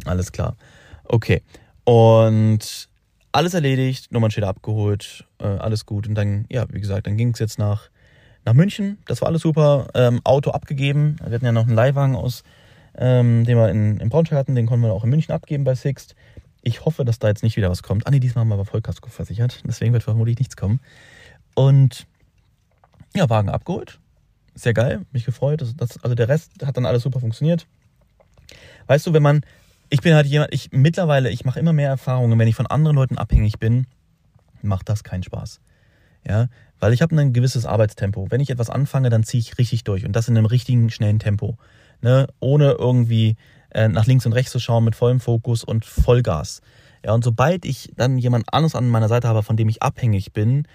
Alles 0.05 0.33
klar. 0.33 0.57
Okay. 1.05 1.43
Und 1.85 2.89
alles 3.33 3.55
erledigt, 3.55 4.13
Nummernschilder 4.13 4.49
abgeholt, 4.49 5.25
äh, 5.39 5.45
alles 5.45 5.87
gut. 5.87 6.09
Und 6.09 6.15
dann, 6.15 6.47
ja, 6.51 6.67
wie 6.73 6.81
gesagt, 6.81 7.07
dann 7.07 7.17
ging 7.17 7.31
es 7.33 7.39
jetzt 7.39 7.59
nach, 7.59 7.91
nach 8.45 8.55
München. 8.55 8.99
Das 9.07 9.21
war 9.21 9.29
alles 9.29 9.43
super. 9.43 9.89
Ähm, 9.95 10.21
Auto 10.25 10.51
abgegeben. 10.51 11.17
Wir 11.25 11.35
hatten 11.35 11.45
ja 11.45 11.53
noch 11.53 11.67
einen 11.67 11.75
Leihwagen 11.75 12.17
aus, 12.17 12.43
ähm, 12.97 13.45
den 13.45 13.57
wir 13.57 13.69
in, 13.69 13.99
in 13.99 14.09
Braunschweig 14.09 14.39
hatten. 14.39 14.55
Den 14.55 14.67
konnten 14.67 14.85
wir 14.85 14.93
auch 14.93 15.05
in 15.05 15.11
München 15.11 15.33
abgeben 15.33 15.65
bei 15.65 15.75
Sixt. 15.75 16.15
Ich 16.63 16.85
hoffe, 16.85 17.05
dass 17.05 17.19
da 17.19 17.29
jetzt 17.29 17.43
nicht 17.43 17.57
wieder 17.57 17.71
was 17.71 17.83
kommt. 17.83 18.07
Ah, 18.07 18.11
nee, 18.11 18.21
diesmal 18.21 18.43
haben 18.43 18.49
wir 18.49 18.55
aber 18.55 18.65
Vollkasko 18.67 19.09
versichert. 19.09 19.63
Deswegen 19.67 19.93
wird 19.93 20.03
vermutlich 20.03 20.39
nichts 20.39 20.57
kommen. 20.57 20.81
Und 21.55 22.07
ja, 23.15 23.29
Wagen 23.29 23.49
abgeholt. 23.49 23.99
Sehr 24.55 24.75
geil, 24.75 25.07
mich 25.13 25.25
gefreut. 25.25 25.63
Das, 25.63 25.75
das, 25.77 26.03
also 26.03 26.15
der 26.15 26.29
Rest 26.29 26.65
hat 26.65 26.77
dann 26.77 26.87
alles 26.87 27.03
super 27.03 27.21
funktioniert. 27.21 27.67
Weißt 28.87 29.07
du, 29.07 29.13
wenn 29.13 29.23
man, 29.23 29.43
ich 29.89 30.01
bin 30.01 30.15
halt 30.15 30.27
jemand, 30.27 30.53
ich 30.53 30.71
mittlerweile, 30.73 31.31
ich 31.31 31.45
mache 31.45 31.61
immer 31.61 31.73
mehr 31.73 31.89
Erfahrungen, 31.89 32.39
wenn 32.39 32.49
ich 32.49 32.57
von 32.57 32.67
anderen 32.67 32.97
Leuten 32.97 33.17
abhängig 33.17 33.59
bin, 33.59 33.87
macht 34.63 34.89
das 34.89 35.05
keinen 35.05 35.23
Spaß. 35.23 35.61
Ja, 36.27 36.49
weil 36.79 36.93
ich 36.93 37.01
habe 37.01 37.19
ein 37.19 37.33
gewisses 37.33 37.65
Arbeitstempo. 37.65 38.31
Wenn 38.31 38.41
ich 38.41 38.51
etwas 38.51 38.69
anfange, 38.69 39.09
dann 39.09 39.23
ziehe 39.23 39.41
ich 39.41 39.57
richtig 39.59 39.85
durch 39.85 40.05
und 40.05 40.13
das 40.13 40.29
in 40.29 40.37
einem 40.37 40.47
richtigen, 40.47 40.91
schnellen 40.91 41.19
Tempo. 41.19 41.57
Ne? 42.03 42.27
Ohne 42.41 42.73
irgendwie 42.73 43.37
äh, 43.71 43.89
nach 43.89 44.07
links 44.07 44.27
und 44.27 44.33
rechts 44.33 44.53
zu 44.53 44.59
schauen 44.59 44.85
mit 44.85 44.97
vollem 44.97 45.21
Fokus 45.21 45.65
und 45.65 45.85
Vollgas. 45.85 46.61
Ja, 47.05 47.13
und 47.13 47.25
sobald 47.25 47.65
ich 47.65 47.93
dann 47.97 48.19
jemand 48.19 48.53
anderes 48.53 48.75
an 48.75 48.89
meiner 48.89 49.09
Seite 49.09 49.29
habe, 49.29 49.43
von 49.43 49.57
dem 49.57 49.69
ich 49.69 49.83
abhängig 49.83 50.33
bin, 50.33 50.67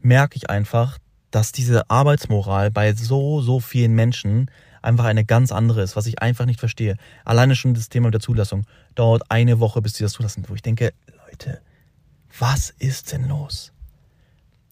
merke 0.00 0.36
ich 0.36 0.50
einfach, 0.50 0.98
dass 1.30 1.50
diese 1.50 1.90
Arbeitsmoral 1.90 2.70
bei 2.70 2.92
so, 2.92 3.40
so 3.40 3.58
vielen 3.58 3.94
Menschen 3.94 4.50
einfach 4.82 5.04
eine 5.04 5.24
ganz 5.24 5.50
andere 5.50 5.82
ist, 5.82 5.96
was 5.96 6.06
ich 6.06 6.20
einfach 6.20 6.44
nicht 6.44 6.60
verstehe. 6.60 6.96
Alleine 7.24 7.56
schon 7.56 7.74
das 7.74 7.88
Thema 7.88 8.10
der 8.10 8.20
Zulassung 8.20 8.66
dauert 8.94 9.22
eine 9.30 9.58
Woche, 9.58 9.82
bis 9.82 9.94
sie 9.94 10.04
das 10.04 10.12
zulassen, 10.12 10.44
wo 10.46 10.54
ich 10.54 10.62
denke, 10.62 10.92
Leute, 11.26 11.60
was 12.38 12.70
ist 12.78 13.12
denn 13.12 13.28
los? 13.28 13.72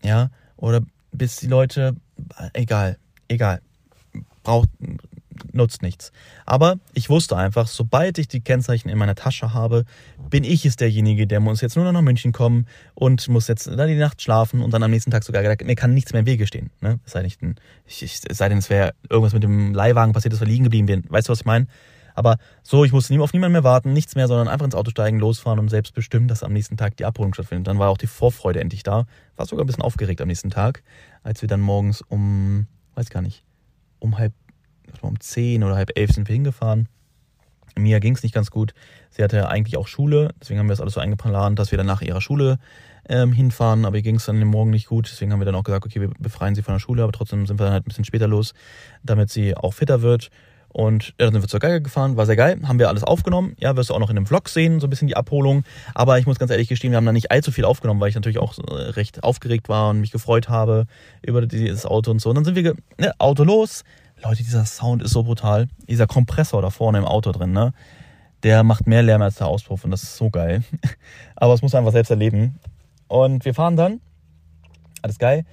Ja, 0.05 0.31
oder 0.57 0.83
bis 1.11 1.37
die 1.37 1.47
Leute, 1.47 1.97
egal, 2.53 2.99
egal, 3.29 3.61
braucht, 4.43 4.69
nutzt 5.53 5.83
nichts. 5.83 6.13
Aber 6.47 6.77
ich 6.95 7.11
wusste 7.11 7.37
einfach, 7.37 7.67
sobald 7.67 8.19
ich 8.19 8.29
die 8.29 8.41
Kennzeichen 8.41 8.89
in 8.89 8.99
meiner 8.99 9.15
Tasche 9.15 9.53
habe, 9.55 9.85
bin 10.31 10.45
ich 10.45 10.65
es 10.65 10.77
derjenige, 10.77 11.27
der 11.27 11.41
muss 11.41 11.61
jetzt 11.61 11.77
nur 11.77 11.85
noch 11.85 11.93
nach 11.93 12.03
München 12.03 12.33
kommen 12.33 12.67
und 12.95 13.29
muss 13.29 13.49
jetzt 13.49 13.67
da 13.67 13.87
die 13.87 13.97
Nacht 13.97 14.23
schlafen 14.23 14.63
und 14.63 14.73
dann 14.73 14.83
am 14.83 14.91
nächsten 14.91 15.11
Tag 15.11 15.25
sogar, 15.25 15.43
mir 15.43 15.75
kann 15.75 15.95
nichts 15.95 16.13
mehr 16.13 16.21
im 16.21 16.27
Wege 16.27 16.47
stehen. 16.47 16.71
Ne? 16.81 17.01
Es 17.05 17.13
sei, 17.13 17.23
nicht, 17.23 17.41
ich, 17.87 18.03
ich, 18.03 18.21
es 18.29 18.39
sei 18.39 18.49
denn, 18.49 18.59
es 18.59 18.71
wäre 18.71 18.95
irgendwas 19.09 19.33
mit 19.33 19.43
dem 19.43 19.75
Leihwagen 19.75 20.13
passiert, 20.13 20.33
dass 20.33 20.41
wir 20.41 20.47
liegen 20.47 20.65
geblieben 20.65 20.89
wären. 20.89 21.05
Weißt 21.09 21.29
du, 21.29 21.33
was 21.33 21.41
ich 21.41 21.47
meine? 21.47 21.67
Aber 22.15 22.37
so, 22.63 22.85
ich 22.85 22.93
musste 22.93 23.19
auf 23.21 23.33
niemanden 23.33 23.53
mehr 23.53 23.65
warten, 23.65 23.93
nichts 23.93 24.15
mehr, 24.15 24.29
sondern 24.29 24.49
einfach 24.49 24.67
ins 24.67 24.75
Auto 24.75 24.91
steigen, 24.91 25.19
losfahren 25.19 25.59
und 25.59 25.69
selbst 25.69 25.95
bestimmen, 25.95 26.29
dass 26.29 26.43
am 26.43 26.53
nächsten 26.53 26.77
Tag 26.77 26.97
die 26.97 27.05
Abholung 27.05 27.35
stattfindet. 27.35 27.67
Dann 27.67 27.79
war 27.79 27.89
auch 27.89 27.99
die 27.99 28.07
Vorfreude 28.07 28.61
endlich 28.61 28.83
da. 28.83 29.07
War 29.37 29.47
sogar 29.47 29.65
ein 29.65 29.67
bisschen 29.67 29.83
aufgeregt 29.83 30.21
am 30.21 30.29
nächsten 30.29 30.51
Tag, 30.51 30.83
als 31.23 31.43
wir 31.43 31.49
dann 31.49 31.61
morgens 31.61 32.03
um, 32.03 32.67
weiß 32.95 33.11
gar 33.11 33.23
nicht, 33.23 33.45
um 33.99 34.19
halb 34.19 34.33
um 35.01 35.19
10 35.19 35.65
oder 35.65 35.77
halb 35.77 35.91
elf 35.97 36.11
sind 36.11 36.29
wir 36.29 36.35
hingefahren. 36.35 36.89
Mia 37.79 37.99
ging 38.01 38.15
es 38.15 38.23
nicht 38.23 38.35
ganz 38.35 38.51
gut. 38.51 38.75
Sie 39.11 39.23
hatte 39.23 39.49
eigentlich 39.49 39.77
auch 39.77 39.89
Schule, 39.89 40.35
deswegen 40.41 40.61
haben 40.61 40.67
wir 40.67 40.73
das 40.73 40.81
alles 40.81 40.95
so 40.95 41.01
eingeplant, 41.01 41.59
dass 41.59 41.71
wir 41.71 41.79
dann 41.79 41.87
nach 41.87 42.03
ihrer 42.03 42.21
Schule 42.21 42.59
ähm, 43.09 43.33
hinfahren, 43.33 43.85
aber 43.85 43.97
ihr 43.97 44.03
ging 44.03 44.17
es 44.17 44.27
dann 44.27 44.39
den 44.39 44.49
Morgen 44.49 44.71
nicht 44.71 44.87
gut. 44.87 45.09
Deswegen 45.11 45.33
haben 45.33 45.41
wir 45.41 45.45
dann 45.45 45.55
auch 45.55 45.65
gesagt, 45.65 45.85
okay, 45.85 46.01
wir 46.01 46.11
befreien 46.19 46.55
sie 46.55 46.63
von 46.63 46.75
der 46.75 46.81
Schule, 46.81 47.03
aber 47.03 47.13
trotzdem 47.13 47.47
sind 47.47 47.59
wir 47.59 47.65
dann 47.65 47.73
halt 47.73 47.85
ein 47.85 47.89
bisschen 47.89 48.05
später 48.05 48.29
los, 48.29 48.55
damit 49.03 49.31
sie 49.31 49.57
auch 49.57 49.75
fitter 49.75 50.03
wird. 50.03 50.31
Und 50.69 51.09
ja, 51.09 51.27
dann 51.27 51.35
sind 51.35 51.43
wir 51.43 51.49
zur 51.49 51.61
Geige 51.61 51.83
gefahren, 51.83 52.17
war 52.17 52.25
sehr 52.25 52.37
geil, 52.37 52.59
haben 52.67 52.79
wir 52.79 52.89
alles 52.89 53.05
aufgenommen. 53.05 53.55
Ja, 53.59 53.77
wirst 53.77 53.91
du 53.91 53.95
auch 53.95 53.99
noch 53.99 54.09
in 54.09 54.17
einem 54.17 54.27
Vlog 54.27 54.49
sehen, 54.49 54.81
so 54.81 54.87
ein 54.87 54.91
bisschen 54.91 55.09
die 55.09 55.17
Abholung. 55.17 55.65
Aber 55.95 56.19
ich 56.19 56.27
muss 56.27 56.39
ganz 56.39 56.51
ehrlich 56.51 56.69
gestehen, 56.69 56.93
wir 56.93 56.97
haben 56.97 57.05
da 57.05 57.13
nicht 57.13 57.31
allzu 57.31 57.53
viel 57.53 57.67
aufgenommen, 57.67 58.01
weil 58.01 58.09
ich 58.09 58.15
natürlich 58.15 58.39
auch 58.39 58.57
äh, 58.59 58.73
recht 58.73 59.23
aufgeregt 59.23 59.69
war 59.69 59.91
und 59.91 60.01
mich 60.01 60.13
gefreut 60.13 60.49
habe 60.49 60.87
über 61.21 61.47
dieses 61.47 61.85
Auto 61.85 62.11
und 62.11 62.21
so. 62.21 62.31
Und 62.31 62.37
dann 62.37 62.45
sind 62.47 62.57
wir, 62.57 62.75
ne, 62.99 63.13
Auto 63.19 63.45
los, 63.45 63.85
Leute, 64.23 64.43
dieser 64.45 64.65
Sound 64.65 65.03
ist 65.03 65.13
so 65.13 65.25
brutal. 65.25 65.69
Dieser 65.89 66.07
Kompressor 66.07 66.63
da 66.63 66.71
vorne 66.71 66.99
im 66.99 67.05
Auto 67.05 67.33
drin, 67.33 67.53
ne? 67.53 67.73
Der 68.43 68.63
macht 68.63 68.87
mehr 68.87 69.03
Lärm 69.03 69.23
als 69.23 69.37
der 69.37 69.47
Auspuff 69.47 69.85
und 69.85 69.91
das 69.91 70.03
ist 70.03 70.17
so 70.17 70.31
geil. 70.31 70.63
Aber 71.37 71.55
es 71.55 71.63
muss 71.63 71.75
einfach 71.75 71.93
selbst 71.93 72.11
erleben. 72.11 72.59
Und 73.09 73.45
wir 73.45 73.55
fahren 73.55 73.77
dann. 73.77 74.01
Alles 75.03 75.19
geil. 75.19 75.45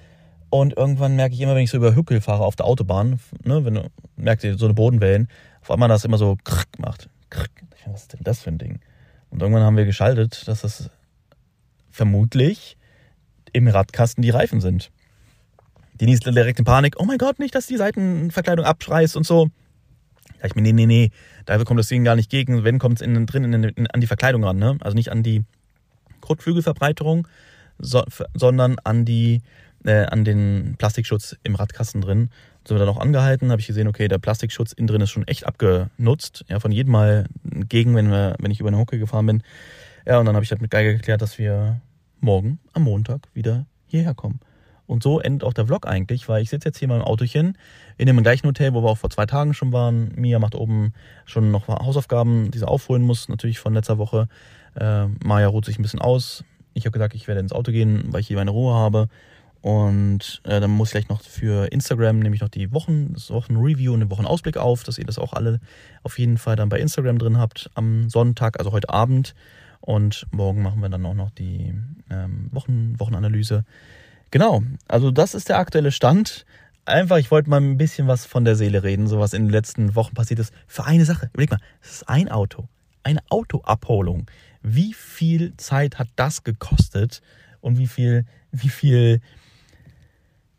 Und 0.50 0.76
irgendwann 0.76 1.16
merke 1.16 1.34
ich 1.34 1.40
immer, 1.40 1.54
wenn 1.54 1.62
ich 1.62 1.70
so 1.70 1.76
über 1.76 1.94
Hückel 1.94 2.20
fahre 2.20 2.44
auf 2.44 2.56
der 2.56 2.66
Autobahn, 2.66 3.20
ne, 3.44 3.64
wenn 3.64 3.74
du 3.74 3.90
merkst, 4.16 4.46
so 4.58 4.64
eine 4.66 4.74
Bodenwellen, 4.74 5.28
auf 5.60 5.70
einmal 5.70 5.88
das 5.88 6.04
immer 6.04 6.18
so 6.18 6.36
krrk 6.42 6.78
macht. 6.78 7.08
Krrk. 7.28 7.50
Was 7.86 8.02
ist 8.02 8.12
denn 8.12 8.20
das 8.22 8.42
für 8.42 8.50
ein 8.50 8.58
Ding? 8.58 8.80
Und 9.30 9.42
irgendwann 9.42 9.62
haben 9.62 9.76
wir 9.76 9.84
geschaltet, 9.84 10.46
dass 10.48 10.62
das 10.62 10.90
vermutlich 11.90 12.76
im 13.52 13.68
Radkasten 13.68 14.22
die 14.22 14.30
Reifen 14.30 14.60
sind. 14.60 14.90
Denise 16.00 16.20
direkt 16.20 16.58
in 16.58 16.64
Panik, 16.64 16.96
oh 16.98 17.04
mein 17.04 17.18
Gott, 17.18 17.38
nicht, 17.38 17.54
dass 17.54 17.66
die 17.66 17.76
Seitenverkleidung 17.76 18.64
abschreißt 18.64 19.16
und 19.16 19.26
so. 19.26 19.48
Da 20.40 20.46
ich 20.46 20.54
mir, 20.54 20.62
nee, 20.62 20.72
nee, 20.72 20.86
nee, 20.86 21.10
da 21.44 21.62
kommt 21.64 21.78
das 21.78 21.88
Ding 21.88 22.04
gar 22.04 22.16
nicht 22.16 22.30
gegen. 22.30 22.64
Wenn, 22.64 22.78
kommt 22.78 23.00
es 23.00 23.06
innen 23.06 23.26
drin 23.26 23.44
in, 23.44 23.64
in, 23.64 23.86
an 23.88 24.00
die 24.00 24.06
Verkleidung 24.06 24.42
ran, 24.42 24.56
ne? 24.56 24.78
Also 24.80 24.94
nicht 24.94 25.12
an 25.12 25.22
die 25.22 25.44
Kotflügelverbreiterung, 26.20 27.28
so, 27.78 28.02
sondern 28.34 28.76
an 28.84 29.04
die, 29.04 29.42
äh, 29.84 30.06
an 30.06 30.24
den 30.24 30.76
Plastikschutz 30.78 31.36
im 31.42 31.54
Radkasten 31.54 32.00
drin. 32.00 32.30
Sind 32.66 32.76
wir 32.76 32.84
dann 32.84 32.94
auch 32.94 33.00
angehalten, 33.00 33.50
habe 33.50 33.60
ich 33.60 33.66
gesehen, 33.66 33.88
okay, 33.88 34.08
der 34.08 34.18
Plastikschutz 34.18 34.72
innen 34.72 34.86
drin 34.86 35.00
ist 35.02 35.10
schon 35.10 35.26
echt 35.26 35.46
abgenutzt. 35.46 36.44
Ja, 36.48 36.60
von 36.60 36.72
jedem 36.72 36.92
Mal 36.92 37.26
gegen, 37.68 37.94
wenn, 37.94 38.10
wir, 38.10 38.36
wenn 38.38 38.50
ich 38.50 38.60
über 38.60 38.68
eine 38.68 38.78
Hucke 38.78 38.98
gefahren 38.98 39.26
bin. 39.26 39.42
Ja, 40.06 40.18
und 40.18 40.26
dann 40.26 40.34
habe 40.34 40.44
ich 40.44 40.50
halt 40.50 40.62
mit 40.62 40.70
Geiger 40.70 40.92
geklärt, 40.92 41.20
dass 41.20 41.38
wir 41.38 41.80
morgen 42.20 42.58
am 42.72 42.84
Montag 42.84 43.28
wieder 43.34 43.66
hierher 43.86 44.14
kommen. 44.14 44.40
Und 44.90 45.04
so 45.04 45.20
endet 45.20 45.44
auch 45.44 45.52
der 45.52 45.66
Vlog 45.66 45.86
eigentlich, 45.86 46.28
weil 46.28 46.42
ich 46.42 46.50
sitze 46.50 46.68
jetzt 46.68 46.78
hier 46.78 46.88
mal 46.88 46.96
im 46.96 47.04
Autochen 47.04 47.56
in 47.96 48.06
dem 48.08 48.20
gleichen 48.24 48.48
Hotel, 48.48 48.74
wo 48.74 48.82
wir 48.82 48.88
auch 48.88 48.98
vor 48.98 49.08
zwei 49.08 49.24
Tagen 49.24 49.54
schon 49.54 49.72
waren. 49.72 50.10
Mia 50.16 50.40
macht 50.40 50.56
oben 50.56 50.94
schon 51.26 51.52
noch 51.52 51.68
Hausaufgaben, 51.68 52.50
die 52.50 52.58
sie 52.58 52.66
aufholen 52.66 53.04
muss, 53.04 53.28
natürlich 53.28 53.60
von 53.60 53.72
letzter 53.72 53.98
Woche. 53.98 54.26
Äh, 54.74 55.06
Maja 55.24 55.46
ruht 55.46 55.64
sich 55.64 55.78
ein 55.78 55.82
bisschen 55.82 56.00
aus. 56.00 56.42
Ich 56.74 56.86
habe 56.86 56.90
gesagt, 56.90 57.14
ich 57.14 57.28
werde 57.28 57.40
ins 57.40 57.52
Auto 57.52 57.70
gehen, 57.70 58.06
weil 58.08 58.22
ich 58.22 58.26
hier 58.26 58.36
meine 58.36 58.50
Ruhe 58.50 58.74
habe. 58.74 59.06
Und 59.62 60.42
äh, 60.42 60.58
dann 60.58 60.72
muss 60.72 60.88
ich 60.88 60.92
gleich 60.94 61.08
noch 61.08 61.22
für 61.22 61.70
Instagram 61.70 62.18
nämlich 62.18 62.40
noch 62.40 62.48
die 62.48 62.72
Wochen, 62.72 63.12
das 63.12 63.30
Wochenreview 63.30 63.94
und 63.94 64.00
den 64.00 64.10
Wochenausblick 64.10 64.56
auf, 64.56 64.82
dass 64.82 64.98
ihr 64.98 65.06
das 65.06 65.20
auch 65.20 65.34
alle 65.34 65.60
auf 66.02 66.18
jeden 66.18 66.36
Fall 66.36 66.56
dann 66.56 66.68
bei 66.68 66.80
Instagram 66.80 67.18
drin 67.18 67.38
habt 67.38 67.70
am 67.74 68.10
Sonntag, 68.10 68.58
also 68.58 68.72
heute 68.72 68.88
Abend. 68.88 69.36
Und 69.80 70.26
morgen 70.32 70.62
machen 70.62 70.80
wir 70.82 70.88
dann 70.88 71.06
auch 71.06 71.14
noch 71.14 71.30
die 71.30 71.74
ähm, 72.10 72.48
Wochen, 72.50 72.98
Wochenanalyse. 72.98 73.64
Genau, 74.30 74.62
also 74.86 75.10
das 75.10 75.34
ist 75.34 75.48
der 75.48 75.58
aktuelle 75.58 75.90
Stand. 75.90 76.44
Einfach, 76.84 77.18
ich 77.18 77.30
wollte 77.30 77.50
mal 77.50 77.60
ein 77.60 77.76
bisschen 77.76 78.06
was 78.06 78.26
von 78.26 78.44
der 78.44 78.56
Seele 78.56 78.82
reden, 78.82 79.06
so 79.06 79.18
was 79.18 79.32
in 79.32 79.44
den 79.44 79.50
letzten 79.50 79.94
Wochen 79.94 80.14
passiert 80.14 80.40
ist. 80.40 80.52
Für 80.66 80.84
eine 80.84 81.04
Sache. 81.04 81.30
Überleg 81.32 81.50
mal, 81.50 81.60
es 81.82 81.90
ist 81.92 82.08
ein 82.08 82.28
Auto. 82.28 82.68
Eine 83.02 83.20
Autoabholung. 83.28 84.30
Wie 84.62 84.92
viel 84.92 85.56
Zeit 85.56 85.98
hat 85.98 86.08
das 86.16 86.44
gekostet? 86.44 87.22
Und 87.60 87.78
wie 87.78 87.86
viel, 87.86 88.24
wie 88.52 88.68
viel, 88.68 89.20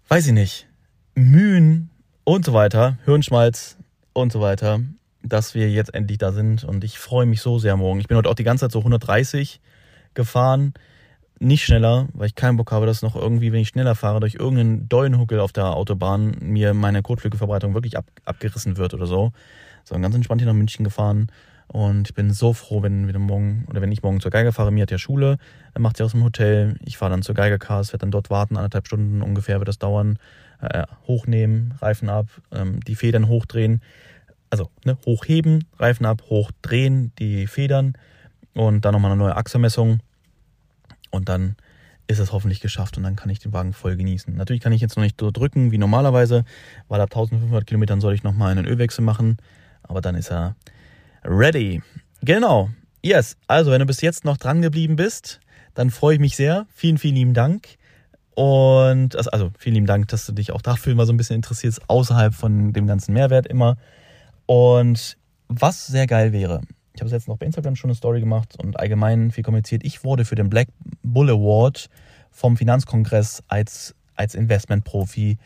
weiß 0.10 0.28
ich 0.28 0.34
nicht, 0.34 0.68
Mühen 1.16 1.90
und 2.24 2.46
so 2.46 2.54
weiter, 2.54 2.98
Hirnschmalz 3.06 3.78
und 4.14 4.32
so 4.32 4.42
weiter, 4.42 4.82
dass 5.24 5.56
wir 5.56 5.70
jetzt 5.72 5.94
endlich 5.94 6.18
da 6.18 6.32
sind. 6.32 6.64
Und 6.64 6.84
ich 6.84 7.00
freue 7.00 7.26
mich 7.26 7.42
so 7.42 7.58
sehr 7.58 7.78
morgen. 7.78 8.00
Ich 8.00 8.08
bin 8.08 8.18
heute 8.18 8.30
auch 8.30 8.36
die 8.36 8.44
ganze 8.44 8.66
Zeit 8.66 8.72
so 8.72 8.80
130 8.80 9.62
gefahren 10.14 10.74
nicht 11.42 11.66
schneller, 11.66 12.08
weil 12.14 12.28
ich 12.28 12.36
keinen 12.36 12.58
Bock 12.58 12.72
habe, 12.72 12.86
dass 12.86 13.02
noch 13.02 13.16
irgendwie, 13.16 13.52
wenn 13.52 13.62
ich 13.62 13.70
schneller 13.70 13.96
fahre, 13.96 14.20
durch 14.20 14.36
irgendeinen 14.36 14.88
Dollenhuckel 14.88 15.40
auf 15.40 15.52
der 15.52 15.72
Autobahn 15.72 16.36
mir 16.40 16.74
meine 16.74 17.02
Kotflügelverbreitung 17.02 17.74
wirklich 17.74 17.98
ab, 17.98 18.06
abgerissen 18.26 18.78
wird 18.78 18.94
oder 18.94 19.08
so. 19.08 19.32
Sondern 19.84 20.04
ganz 20.04 20.16
entspannt 20.16 20.42
hier 20.42 20.48
nach 20.48 20.58
München 20.58 20.84
gefahren 20.84 21.32
Und 21.68 22.10
ich 22.10 22.14
bin 22.14 22.32
so 22.32 22.54
froh, 22.54 22.84
wenn 22.84 23.08
wir 23.08 23.18
morgen 23.18 23.66
oder 23.70 23.82
wenn 23.82 23.92
ich 23.92 24.04
morgen 24.04 24.22
zur 24.22 24.30
Geiger 24.30 24.52
fahre. 24.52 24.72
Mir 24.72 24.84
hat 24.84 24.92
ja 24.92 25.00
Schule, 25.00 25.38
dann 25.74 25.82
macht 25.82 25.98
sie 25.98 26.04
aus 26.04 26.12
dem 26.12 26.24
Hotel. 26.24 26.78
Ich 26.86 26.98
fahre 26.98 27.10
dann 27.10 27.24
zur 27.24 27.34
Geigercars, 27.34 27.92
werde 27.92 28.02
dann 28.02 28.12
dort 28.12 28.30
warten, 28.30 28.56
anderthalb 28.56 28.86
Stunden 28.86 29.24
ungefähr 29.24 29.60
wird 29.60 29.68
das 29.68 29.80
dauern. 29.80 30.20
Äh, 30.62 30.84
hochnehmen, 31.08 31.74
Reifen 31.82 32.10
ab, 32.10 32.28
ähm, 32.52 32.82
die 32.82 32.94
Federn 32.96 33.28
hochdrehen. 33.28 33.82
Also 34.52 34.70
ne, 34.86 34.96
hochheben, 35.08 35.66
Reifen 35.80 36.06
ab, 36.06 36.22
hochdrehen, 36.30 37.14
die 37.18 37.48
Federn 37.48 37.94
und 38.54 38.86
dann 38.86 38.94
nochmal 38.94 39.12
eine 39.12 39.20
neue 39.20 39.36
Achsermessung. 39.36 40.02
Und 41.12 41.30
dann 41.30 41.56
ist 42.08 42.20
es 42.20 42.32
hoffentlich 42.32 42.60
geschafft 42.60 42.98
und 42.98 43.04
dann 43.04 43.16
kann 43.16 43.30
ich 43.30 43.40
den 43.40 43.54
Wagen 43.54 43.74
voll 43.74 43.96
genießen. 43.96 44.36
Natürlich 44.36 44.62
kann 44.62 44.74
ich 44.74 44.82
jetzt 44.82 44.98
noch 44.98 45.04
nicht 45.04 45.20
so 45.20 45.32
drücken 45.32 45.72
wie 45.72 45.78
normalerweise, 45.78 46.44
weil 46.88 47.00
ab 47.00 47.10
1500 47.12 47.66
Kilometern 47.66 48.02
soll 48.02 48.14
ich 48.14 48.24
nochmal 48.24 48.52
einen 48.52 48.66
Ölwechsel 48.66 49.04
machen. 49.04 49.38
Aber 49.84 50.02
dann 50.02 50.16
ist 50.16 50.32
er 50.32 50.56
ready. 51.24 51.82
Genau. 52.22 52.70
Yes. 53.04 53.38
Also, 53.48 53.72
wenn 53.72 53.80
du 53.80 53.86
bis 53.86 54.02
jetzt 54.02 54.26
noch 54.26 54.38
dran 54.38 54.62
geblieben 54.62 54.96
bist, 54.96 55.40
dann 55.74 55.90
freue 55.90 56.16
ich 56.16 56.20
mich 56.20 56.36
sehr. 56.36 56.68
Vielen, 56.74 56.98
vielen 56.98 57.16
lieben 57.16 57.34
Dank. 57.34 57.68
Und 58.36 59.16
also, 59.16 59.30
also 59.32 59.52
vielen 59.58 59.76
lieben 59.76 59.88
Dank, 59.88 60.08
dass 60.10 60.26
du 60.26 60.34
dich 60.34 60.52
auch 60.52 60.62
dafür 60.62 60.96
mal 60.96 61.06
so 61.06 61.14
ein 61.14 61.18
bisschen 61.18 61.36
interessierst, 61.36 61.90
außerhalb 61.90 62.34
von 62.34 62.74
dem 62.74 62.88
ganzen 62.88 63.14
Mehrwert 63.14 63.48
immer. 63.48 63.78
Und 64.46 65.18
was 65.48 65.88
sehr 65.88 66.08
geil 66.08 66.32
wäre, 66.32 66.62
ich 66.94 67.02
habe 67.02 67.08
es 67.08 67.12
jetzt 67.12 67.28
noch 67.28 67.38
bei 67.38 67.46
Instagram 67.46 67.76
schon 67.76 67.90
eine 67.90 67.96
Story 67.96 68.20
gemacht 68.20 68.58
und 68.62 68.80
allgemein 68.80 69.32
viel 69.32 69.44
kommuniziert. 69.44 69.84
Ich 69.86 70.04
wurde 70.04 70.26
für 70.26 70.36
den 70.36 70.50
Black 70.50 70.68
Bull 71.04 71.30
Award 71.30 71.90
vom 72.32 72.58
Finanzkongress 72.58 73.44
als, 73.48 73.96
als 74.16 74.36
Investmentprofi 74.36 75.38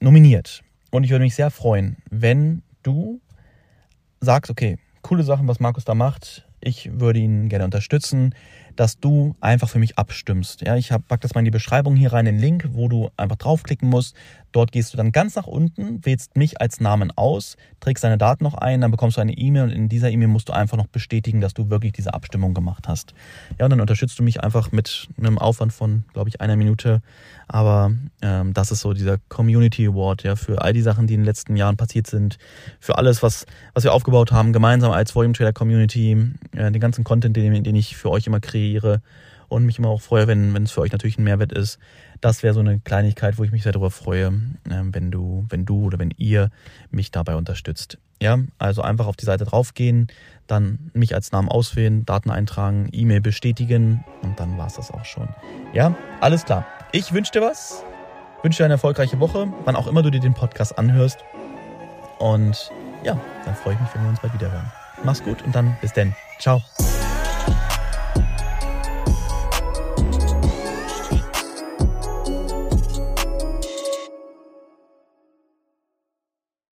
nominiert. 0.00 0.62
Und 0.90 1.04
ich 1.04 1.10
würde 1.10 1.24
mich 1.24 1.34
sehr 1.34 1.50
freuen, 1.50 1.96
wenn 2.10 2.62
du 2.82 3.20
sagst, 4.20 4.50
okay, 4.50 4.78
coole 5.02 5.22
Sachen, 5.22 5.48
was 5.48 5.60
Markus 5.60 5.84
da 5.84 5.94
macht. 5.94 6.46
Ich 6.60 6.90
würde 7.00 7.18
ihn 7.20 7.48
gerne 7.48 7.64
unterstützen 7.64 8.34
dass 8.78 9.00
du 9.00 9.34
einfach 9.40 9.68
für 9.68 9.80
mich 9.80 9.98
abstimmst. 9.98 10.62
Ja, 10.62 10.76
ich 10.76 10.90
pack 11.08 11.20
das 11.20 11.34
mal 11.34 11.40
in 11.40 11.46
die 11.46 11.50
Beschreibung 11.50 11.96
hier 11.96 12.12
rein, 12.12 12.26
den 12.26 12.38
Link, 12.38 12.68
wo 12.72 12.86
du 12.88 13.10
einfach 13.16 13.36
draufklicken 13.36 13.88
musst. 13.88 14.14
Dort 14.52 14.72
gehst 14.72 14.92
du 14.92 14.96
dann 14.96 15.12
ganz 15.12 15.36
nach 15.36 15.46
unten, 15.46 16.04
wählst 16.04 16.36
mich 16.36 16.60
als 16.60 16.80
Namen 16.80 17.12
aus, 17.16 17.56
trägst 17.80 18.04
deine 18.04 18.18
Daten 18.18 18.44
noch 18.44 18.54
ein, 18.54 18.80
dann 18.80 18.90
bekommst 18.90 19.16
du 19.16 19.20
eine 19.20 19.32
E-Mail 19.32 19.64
und 19.64 19.70
in 19.70 19.88
dieser 19.88 20.10
E-Mail 20.10 20.28
musst 20.28 20.48
du 20.48 20.52
einfach 20.52 20.76
noch 20.76 20.86
bestätigen, 20.86 21.40
dass 21.40 21.54
du 21.54 21.70
wirklich 21.70 21.92
diese 21.92 22.14
Abstimmung 22.14 22.54
gemacht 22.54 22.88
hast. 22.88 23.14
Ja, 23.58 23.66
und 23.66 23.70
dann 23.70 23.80
unterstützt 23.80 24.18
du 24.18 24.22
mich 24.22 24.42
einfach 24.42 24.72
mit 24.72 25.08
einem 25.18 25.38
Aufwand 25.38 25.72
von, 25.72 26.04
glaube 26.12 26.28
ich, 26.28 26.40
einer 26.40 26.56
Minute. 26.56 27.02
Aber 27.46 27.92
ähm, 28.22 28.54
das 28.54 28.70
ist 28.70 28.80
so 28.80 28.92
dieser 28.92 29.18
Community 29.28 29.86
Award, 29.86 30.22
ja, 30.22 30.36
für 30.36 30.62
all 30.62 30.72
die 30.72 30.82
Sachen, 30.82 31.06
die 31.06 31.14
in 31.14 31.20
den 31.20 31.26
letzten 31.26 31.56
Jahren 31.56 31.76
passiert 31.76 32.06
sind, 32.06 32.38
für 32.80 32.98
alles, 32.98 33.22
was, 33.22 33.46
was 33.74 33.84
wir 33.84 33.92
aufgebaut 33.92 34.32
haben, 34.32 34.52
gemeinsam 34.52 34.92
als 34.92 35.14
Volume 35.14 35.34
Trader 35.34 35.52
Community, 35.52 36.12
äh, 36.52 36.70
den 36.70 36.80
ganzen 36.80 37.04
Content, 37.04 37.36
den, 37.36 37.64
den 37.64 37.76
ich 37.76 37.96
für 37.96 38.10
euch 38.10 38.26
immer 38.26 38.40
kreiere 38.40 39.02
und 39.48 39.64
mich 39.64 39.78
immer 39.78 39.88
auch 39.88 40.00
freue, 40.00 40.26
wenn, 40.26 40.54
es 40.56 40.72
für 40.72 40.80
euch 40.80 40.92
natürlich 40.92 41.18
ein 41.18 41.24
Mehrwert 41.24 41.52
ist. 41.52 41.78
Das 42.20 42.42
wäre 42.42 42.54
so 42.54 42.60
eine 42.60 42.80
Kleinigkeit, 42.80 43.38
wo 43.38 43.44
ich 43.44 43.52
mich 43.52 43.62
sehr 43.62 43.72
darüber 43.72 43.90
freue, 43.90 44.26
ähm, 44.26 44.94
wenn 44.94 45.10
du, 45.10 45.46
wenn 45.48 45.64
du 45.64 45.84
oder 45.86 45.98
wenn 45.98 46.12
ihr 46.16 46.50
mich 46.90 47.10
dabei 47.10 47.36
unterstützt. 47.36 47.98
Ja, 48.20 48.38
also 48.58 48.82
einfach 48.82 49.06
auf 49.06 49.16
die 49.16 49.24
Seite 49.24 49.44
draufgehen, 49.44 50.08
dann 50.48 50.90
mich 50.92 51.14
als 51.14 51.30
Namen 51.30 51.48
auswählen, 51.48 52.04
Daten 52.04 52.30
eintragen, 52.30 52.88
E-Mail 52.92 53.20
bestätigen 53.20 54.04
und 54.22 54.40
dann 54.40 54.58
war 54.58 54.66
es 54.66 54.74
das 54.74 54.90
auch 54.90 55.04
schon. 55.04 55.28
Ja, 55.72 55.94
alles 56.20 56.44
klar. 56.44 56.66
Ich 56.90 57.12
wünsche 57.12 57.32
dir 57.32 57.42
was, 57.42 57.84
wünsche 58.42 58.58
dir 58.58 58.64
eine 58.64 58.74
erfolgreiche 58.74 59.20
Woche, 59.20 59.52
wann 59.64 59.76
auch 59.76 59.86
immer 59.86 60.02
du 60.02 60.10
dir 60.10 60.20
den 60.20 60.34
Podcast 60.34 60.76
anhörst. 60.78 61.18
Und 62.18 62.72
ja, 63.04 63.20
dann 63.44 63.54
freue 63.54 63.74
ich 63.74 63.80
mich, 63.80 63.90
wenn 63.94 64.02
wir 64.02 64.08
uns 64.08 64.20
bald 64.20 64.34
wieder 64.34 64.50
hören. 64.50 64.72
Mach's 65.04 65.22
gut 65.22 65.42
und 65.42 65.54
dann 65.54 65.76
bis 65.80 65.92
denn. 65.92 66.14
Ciao. 66.40 66.60